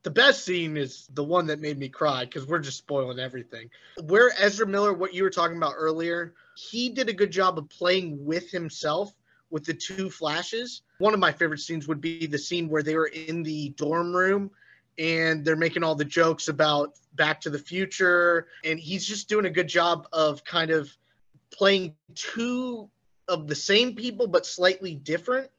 the 0.07 0.11
best 0.11 0.45
scene 0.45 0.77
is 0.77 1.09
the 1.15 1.25
one 1.25 1.49
that 1.49 1.59
made 1.59 1.77
me 1.77 1.89
cry 1.89 2.25
because 2.25 2.47
we're 2.47 2.61
just 2.61 2.79
spoiling 2.79 3.19
everything. 3.19 3.69
Where 4.05 4.31
Ezra 4.39 4.65
Miller, 4.65 4.93
what 4.93 5.13
you 5.13 5.25
were 5.25 5.31
talking 5.31 5.57
about 5.57 5.75
earlier, 5.77 6.33
he 6.55 6.91
did 6.91 7.09
a 7.09 7.13
good 7.13 7.33
job 7.33 7.59
of 7.59 7.69
playing 7.69 8.25
with 8.25 8.49
himself 8.49 9.13
with 9.51 9.65
the 9.65 9.75
two 9.75 10.09
flashes. 10.09 10.83
One 10.99 11.13
of 11.13 11.19
my 11.19 11.33
favorite 11.33 11.59
scenes 11.59 11.89
would 11.89 12.01
be 12.01 12.29
the 12.29 12.39
scene 12.39 12.69
where 12.69 12.85
they 12.85 12.95
were 12.95 13.09
in 13.09 13.43
the 13.43 13.71
dorm 13.71 14.15
room 14.15 14.53
and 14.97 15.45
they're 15.45 15.57
making 15.57 15.83
all 15.83 15.97
the 15.97 16.05
jokes 16.05 16.47
about 16.47 16.93
Back 17.17 17.41
to 17.41 17.51
the 17.51 17.59
Future. 17.59 18.47
And 18.63 18.79
he's 18.79 19.05
just 19.05 19.29
doing 19.29 19.47
a 19.47 19.51
good 19.51 19.67
job 19.67 20.07
of 20.13 20.45
kind 20.45 20.71
of 20.71 20.89
playing 21.51 21.97
two 22.15 22.89
of 23.27 23.49
the 23.49 23.57
same 23.57 23.97
people 23.97 24.29
but 24.29 24.47
slightly 24.47 24.95
different. 24.95 25.51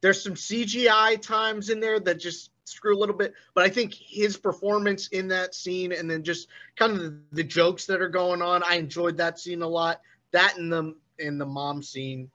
There's 0.00 0.22
some 0.22 0.34
CGI 0.34 1.20
times 1.20 1.70
in 1.70 1.80
there 1.80 1.98
that 1.98 2.20
just 2.20 2.50
screw 2.64 2.96
a 2.96 2.98
little 2.98 3.14
bit, 3.14 3.34
but 3.54 3.64
I 3.64 3.68
think 3.68 3.94
his 3.94 4.36
performance 4.36 5.08
in 5.08 5.28
that 5.28 5.54
scene 5.54 5.92
and 5.92 6.10
then 6.10 6.22
just 6.22 6.48
kind 6.76 6.92
of 6.92 6.98
the, 6.98 7.20
the, 7.32 7.44
jokes 7.44 7.86
that 7.86 8.00
are 8.00 8.08
going 8.08 8.42
on, 8.42 8.62
I 8.62 8.76
enjoyed 8.76 9.16
that 9.18 9.38
scene 9.38 9.62
a 9.62 9.68
lot. 9.68 10.00
That 10.32 10.56
and 10.56 10.72
the 10.72 10.94
in 11.18 11.38
the 11.38 11.46
mom 11.46 11.82
scene 11.82 12.30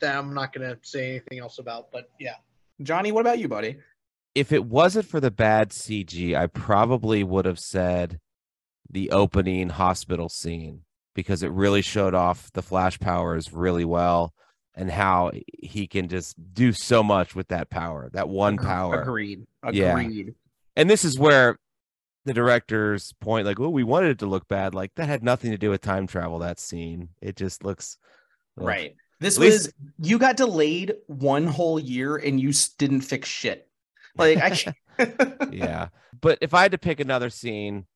that 0.00 0.16
I'm 0.16 0.34
not 0.34 0.52
gonna 0.52 0.76
say 0.82 1.10
anything 1.10 1.38
else 1.38 1.58
about, 1.58 1.92
but 1.92 2.10
yeah. 2.18 2.36
Johnny, 2.82 3.12
what 3.12 3.20
about 3.20 3.38
you, 3.38 3.48
buddy? 3.48 3.78
If 4.34 4.50
it 4.50 4.64
wasn't 4.64 5.06
for 5.06 5.20
the 5.20 5.30
bad 5.30 5.70
CG, 5.70 6.34
I 6.34 6.48
probably 6.48 7.22
would 7.22 7.44
have 7.44 7.60
said 7.60 8.18
the 8.90 9.10
opening 9.10 9.68
hospital 9.68 10.28
scene 10.28 10.82
because 11.14 11.42
it 11.44 11.52
really 11.52 11.82
showed 11.82 12.14
off 12.14 12.50
the 12.52 12.62
flash 12.62 12.98
powers 12.98 13.52
really 13.52 13.84
well 13.84 14.34
and 14.74 14.90
how 14.90 15.30
he 15.62 15.86
can 15.86 16.08
just 16.08 16.36
do 16.52 16.72
so 16.72 17.02
much 17.02 17.34
with 17.34 17.48
that 17.48 17.70
power, 17.70 18.10
that 18.12 18.28
one 18.28 18.56
power. 18.56 19.02
Agreed. 19.02 19.46
Agreed. 19.62 20.26
Yeah. 20.26 20.32
And 20.76 20.90
this 20.90 21.04
is 21.04 21.18
where 21.18 21.58
the 22.24 22.34
director's 22.34 23.12
point, 23.20 23.46
like, 23.46 23.60
oh, 23.60 23.68
we 23.68 23.84
wanted 23.84 24.10
it 24.10 24.18
to 24.20 24.26
look 24.26 24.48
bad. 24.48 24.74
Like 24.74 24.94
that 24.96 25.08
had 25.08 25.22
nothing 25.22 25.50
to 25.52 25.58
do 25.58 25.70
with 25.70 25.80
time 25.80 26.06
travel. 26.06 26.38
That 26.40 26.58
scene, 26.58 27.10
it 27.20 27.36
just 27.36 27.64
looks 27.64 27.98
well, 28.56 28.66
right. 28.66 28.96
This 29.20 29.38
was 29.38 29.66
least... 29.66 29.74
you 30.00 30.18
got 30.18 30.36
delayed 30.36 30.94
one 31.06 31.46
whole 31.46 31.78
year 31.78 32.16
and 32.16 32.40
you 32.40 32.52
didn't 32.78 33.02
fix 33.02 33.28
shit. 33.28 33.68
Like 34.16 34.38
I, 34.38 34.74
yeah. 35.52 35.88
But 36.20 36.38
if 36.40 36.54
I 36.54 36.62
had 36.62 36.72
to 36.72 36.78
pick 36.78 37.00
another 37.00 37.30
scene, 37.30 37.86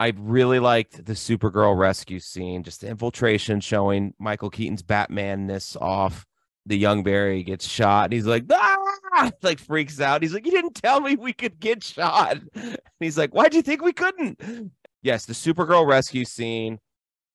I 0.00 0.12
really 0.16 0.60
liked 0.60 1.04
the 1.04 1.14
Supergirl 1.14 1.76
rescue 1.76 2.20
scene, 2.20 2.62
just 2.62 2.82
the 2.82 2.88
infiltration 2.88 3.60
showing 3.60 4.14
Michael 4.18 4.50
Keaton's 4.50 4.82
Batmanness 4.82 5.80
off. 5.80 6.24
The 6.66 6.76
young 6.76 7.02
Barry 7.02 7.42
gets 7.42 7.66
shot, 7.66 8.04
and 8.04 8.12
he's 8.12 8.26
like, 8.26 8.44
ah, 8.52 9.30
like 9.42 9.58
freaks 9.58 10.00
out. 10.00 10.22
He's 10.22 10.34
like, 10.34 10.44
You 10.44 10.52
didn't 10.52 10.74
tell 10.74 11.00
me 11.00 11.16
we 11.16 11.32
could 11.32 11.58
get 11.58 11.82
shot. 11.82 12.38
And 12.54 13.06
he's 13.06 13.16
like, 13.16 13.32
Why'd 13.32 13.54
you 13.54 13.62
think 13.62 13.82
we 13.82 13.92
couldn't? 13.92 14.72
Yes, 15.02 15.24
the 15.24 15.32
Supergirl 15.32 15.86
rescue 15.86 16.24
scene, 16.24 16.78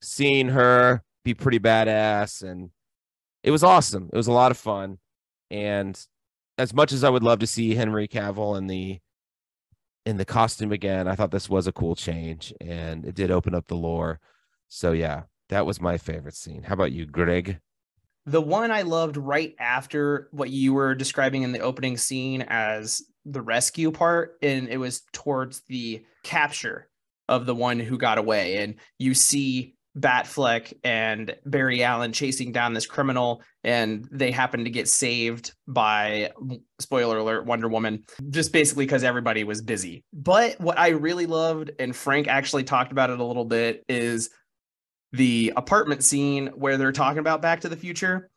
seeing 0.02 0.50
her 0.50 1.02
be 1.24 1.34
pretty 1.34 1.60
badass, 1.60 2.44
and 2.44 2.70
it 3.44 3.52
was 3.52 3.64
awesome. 3.64 4.10
It 4.12 4.18
was 4.18 4.28
a 4.28 4.32
lot 4.34 4.52
of 4.52 4.58
fun. 4.58 5.00
And 5.50 6.00
as 6.58 6.74
much 6.74 6.92
as 6.92 7.04
I 7.04 7.10
would 7.10 7.24
love 7.24 7.40
to 7.40 7.48
see 7.48 7.76
Henry 7.76 8.08
Cavill 8.08 8.58
in 8.58 8.68
the 8.68 9.00
in 10.06 10.18
the 10.18 10.26
costume 10.26 10.72
again. 10.72 11.08
I 11.08 11.16
thought 11.16 11.32
this 11.32 11.50
was 11.50 11.68
a 11.68 11.72
cool 11.72 11.96
change 11.96 12.54
and 12.60 13.06
it 13.06 13.16
did 13.16 13.32
open 13.32 13.56
up 13.56 13.68
the 13.68 13.76
lore. 13.76 14.20
So 14.68 14.92
yeah, 14.92 15.24
that 15.50 15.66
was 15.66 15.82
my 15.82 15.98
favorite 15.98 16.36
scene. 16.36 16.64
How 16.64 16.74
about 16.74 16.92
you, 16.92 17.06
Greg? 17.06 17.60
The 18.26 18.42
one 18.42 18.72
I 18.72 18.84
loved 18.84 19.18
right 19.18 19.54
after 19.60 20.30
what 20.32 20.50
you 20.50 20.74
were 20.74 20.96
describing 20.96 21.44
in 21.44 21.52
the 21.52 21.60
opening 21.60 21.98
scene 21.98 22.42
as 22.48 23.02
the 23.26 23.42
rescue 23.42 23.92
part, 23.92 24.38
and 24.42 24.70
it 24.70 24.78
was 24.78 25.04
towards 25.12 25.62
the 25.68 26.06
capture 26.24 26.88
of 27.28 27.46
the 27.46 27.56
one 27.56 27.80
who 27.80 27.98
got 27.98 28.18
away. 28.18 28.58
And 28.58 28.76
you 28.98 29.14
see 29.14 29.76
Batfleck 29.98 30.74
and 30.84 31.36
Barry 31.46 31.84
Allen 31.84 32.14
chasing 32.14 32.52
down 32.52 32.74
this 32.74 32.88
criminal, 32.88 33.44
and 33.64 34.08
they 34.12 34.32
happen 34.32 34.64
to 34.64 34.70
get 34.70 34.88
saved 34.88 35.54
by 35.68 36.32
spoiler 36.80 37.20
alert 37.20 37.46
Wonder 37.46 37.68
Woman, 37.68 38.04
just 38.30 38.52
basically 38.52 38.86
because 38.86 39.04
everybody 39.04 39.44
was 39.44 39.62
busy. 39.62 40.04
But 40.12 40.60
what 40.60 40.80
I 40.80 40.90
really 40.90 41.28
loved, 41.28 41.72
and 41.78 41.96
Frank 41.96 42.28
actually 42.28 42.64
talked 42.64 42.92
about 42.92 43.12
it 43.12 43.20
a 43.20 43.24
little 43.24 43.46
bit, 43.46 43.84
is 43.88 44.32
the 45.12 45.54
apartment 45.56 46.04
scene 46.04 46.48
where 46.48 46.78
they're 46.78 46.92
talking 46.92 47.20
about 47.20 47.44
Back 47.44 47.62
to 47.62 47.70
the 47.70 47.78
Future, 47.78 48.32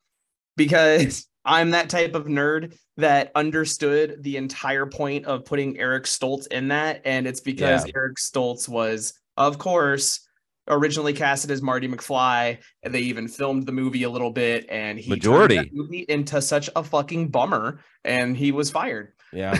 because 0.57 1.27
I'm 1.47 1.71
that 1.71 1.89
type 1.89 2.15
of 2.15 2.27
nerd 2.27 2.77
that 2.99 3.31
understood 3.35 4.23
the 4.23 4.37
entire 4.37 4.85
point 4.85 5.25
of 5.25 5.47
putting 5.47 5.79
Eric 5.79 6.05
Stoltz 6.05 6.49
in 6.49 6.69
that, 6.69 7.01
and 7.07 7.27
it's 7.27 7.41
because 7.41 7.87
yeah. 7.87 7.93
Eric 7.95 8.17
Stoltz 8.17 8.69
was, 8.69 9.15
of 9.39 9.57
course 9.59 10.26
originally 10.69 11.13
casted 11.13 11.51
as 11.51 11.63
Marty 11.63 11.89
McFly, 11.89 12.59
and 12.83 12.95
they 12.95 13.01
even 13.01 13.29
filmed 13.29 13.67
the 13.67 13.73
movie 13.73 14.03
a 14.03 14.11
little 14.11 14.31
bit, 14.31 14.67
and 14.69 14.99
he 14.99 15.11
majority 15.11 15.57
turned 15.57 15.71
movie 15.73 16.07
into 16.09 16.41
such 16.43 16.69
a 16.77 16.83
fucking 16.83 17.29
bummer, 17.29 17.81
and 18.05 18.37
he 18.37 18.53
was 18.53 18.71
fired. 18.71 19.13
Yeah, 19.33 19.57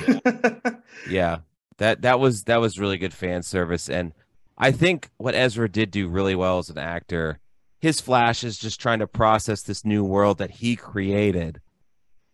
yeah. 1.11 1.39
That 1.79 2.03
that 2.03 2.19
was 2.21 2.45
that 2.45 2.61
was 2.61 2.79
really 2.79 2.99
good 2.99 3.13
fan 3.13 3.43
service, 3.43 3.89
and 3.89 4.13
I 4.57 4.73
think 4.73 5.11
what 5.19 5.35
Ezra 5.35 5.69
did 5.69 5.91
do 5.91 6.09
really 6.09 6.35
well 6.35 6.59
as 6.59 6.71
an 6.71 6.79
actor, 6.79 7.39
his 7.79 8.01
Flash 8.01 8.43
is 8.45 8.59
just 8.59 8.81
trying 8.81 9.01
to 9.01 9.07
process 9.07 9.63
this 9.63 9.85
new 9.85 10.05
world 10.05 10.39
that 10.39 10.51
he 10.51 10.77
created. 10.77 11.61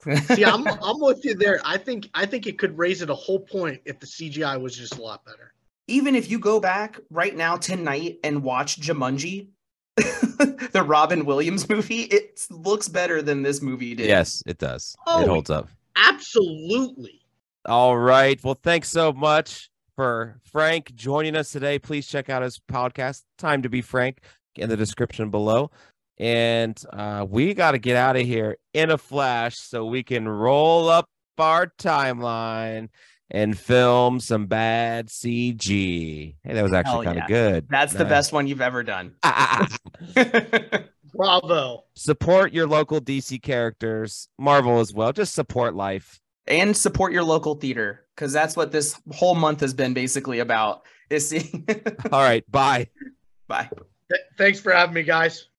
See, 0.00 0.44
I'm 0.44 0.66
I'm 0.82 1.00
with 1.00 1.24
you 1.24 1.34
there. 1.34 1.60
I 1.64 1.78
think 1.78 2.08
I 2.14 2.26
think 2.26 2.46
it 2.46 2.58
could 2.58 2.76
raise 2.78 3.02
it 3.02 3.10
a 3.10 3.14
whole 3.14 3.40
point 3.40 3.80
if 3.84 3.98
the 3.98 4.06
CGI 4.06 4.60
was 4.60 4.76
just 4.76 4.98
a 4.98 5.02
lot 5.02 5.24
better. 5.24 5.52
Even 5.86 6.14
if 6.14 6.30
you 6.30 6.38
go 6.38 6.60
back 6.60 6.98
right 7.10 7.34
now 7.34 7.56
tonight 7.56 8.18
and 8.22 8.42
watch 8.42 8.78
Jumanji, 8.80 9.48
the 9.96 10.84
Robin 10.86 11.24
Williams 11.24 11.68
movie, 11.68 12.02
it 12.02 12.46
looks 12.50 12.88
better 12.88 13.22
than 13.22 13.42
this 13.42 13.62
movie 13.62 13.94
did. 13.94 14.06
Yes, 14.06 14.42
it 14.46 14.58
does. 14.58 14.94
Oh, 15.06 15.22
it 15.22 15.28
holds 15.28 15.50
up. 15.50 15.68
Absolutely. 15.96 17.22
All 17.64 17.96
right. 17.96 18.42
Well, 18.44 18.58
thanks 18.62 18.88
so 18.90 19.12
much 19.12 19.70
for 19.96 20.40
Frank 20.44 20.94
joining 20.94 21.34
us 21.34 21.50
today. 21.50 21.78
Please 21.78 22.06
check 22.06 22.28
out 22.28 22.42
his 22.42 22.60
podcast, 22.70 23.24
Time 23.36 23.62
to 23.62 23.68
Be 23.68 23.80
Frank, 23.80 24.20
in 24.56 24.68
the 24.68 24.76
description 24.76 25.30
below. 25.30 25.70
And 26.18 26.80
uh, 26.92 27.26
we 27.28 27.54
got 27.54 27.72
to 27.72 27.78
get 27.78 27.96
out 27.96 28.16
of 28.16 28.22
here 28.22 28.56
in 28.74 28.90
a 28.90 28.98
flash 28.98 29.56
so 29.56 29.86
we 29.86 30.02
can 30.02 30.28
roll 30.28 30.88
up 30.88 31.08
our 31.38 31.72
timeline 31.78 32.88
and 33.30 33.58
film 33.58 34.20
some 34.20 34.46
bad 34.46 35.08
CG. 35.08 36.34
Hey, 36.42 36.54
that 36.54 36.62
was 36.62 36.72
actually 36.72 37.06
kind 37.06 37.18
of 37.18 37.24
yeah. 37.24 37.50
good. 37.50 37.68
That's 37.68 37.92
the 37.92 38.04
best 38.04 38.32
one 38.32 38.46
you've 38.46 38.60
ever 38.60 38.82
done. 38.82 39.14
Ah, 39.22 39.66
ah, 39.68 39.78
ah. 40.16 40.78
Bravo. 41.14 41.84
support 41.94 42.52
your 42.52 42.66
local 42.66 43.00
DC 43.00 43.42
characters, 43.42 44.28
Marvel 44.38 44.78
as 44.78 44.92
well. 44.92 45.12
Just 45.12 45.34
support 45.34 45.74
life. 45.74 46.20
and 46.46 46.76
support 46.76 47.12
your 47.12 47.24
local 47.24 47.54
theater 47.54 48.06
because 48.14 48.32
that's 48.32 48.56
what 48.56 48.72
this 48.72 49.00
whole 49.12 49.34
month 49.34 49.60
has 49.60 49.74
been 49.74 49.94
basically 49.94 50.38
about. 50.40 50.82
Is 51.10 51.28
seeing. 51.28 51.66
All 52.12 52.20
right. 52.20 52.48
Bye. 52.50 52.88
Bye. 53.46 53.70
Th- 54.10 54.22
thanks 54.36 54.60
for 54.60 54.72
having 54.72 54.94
me, 54.94 55.02
guys. 55.02 55.46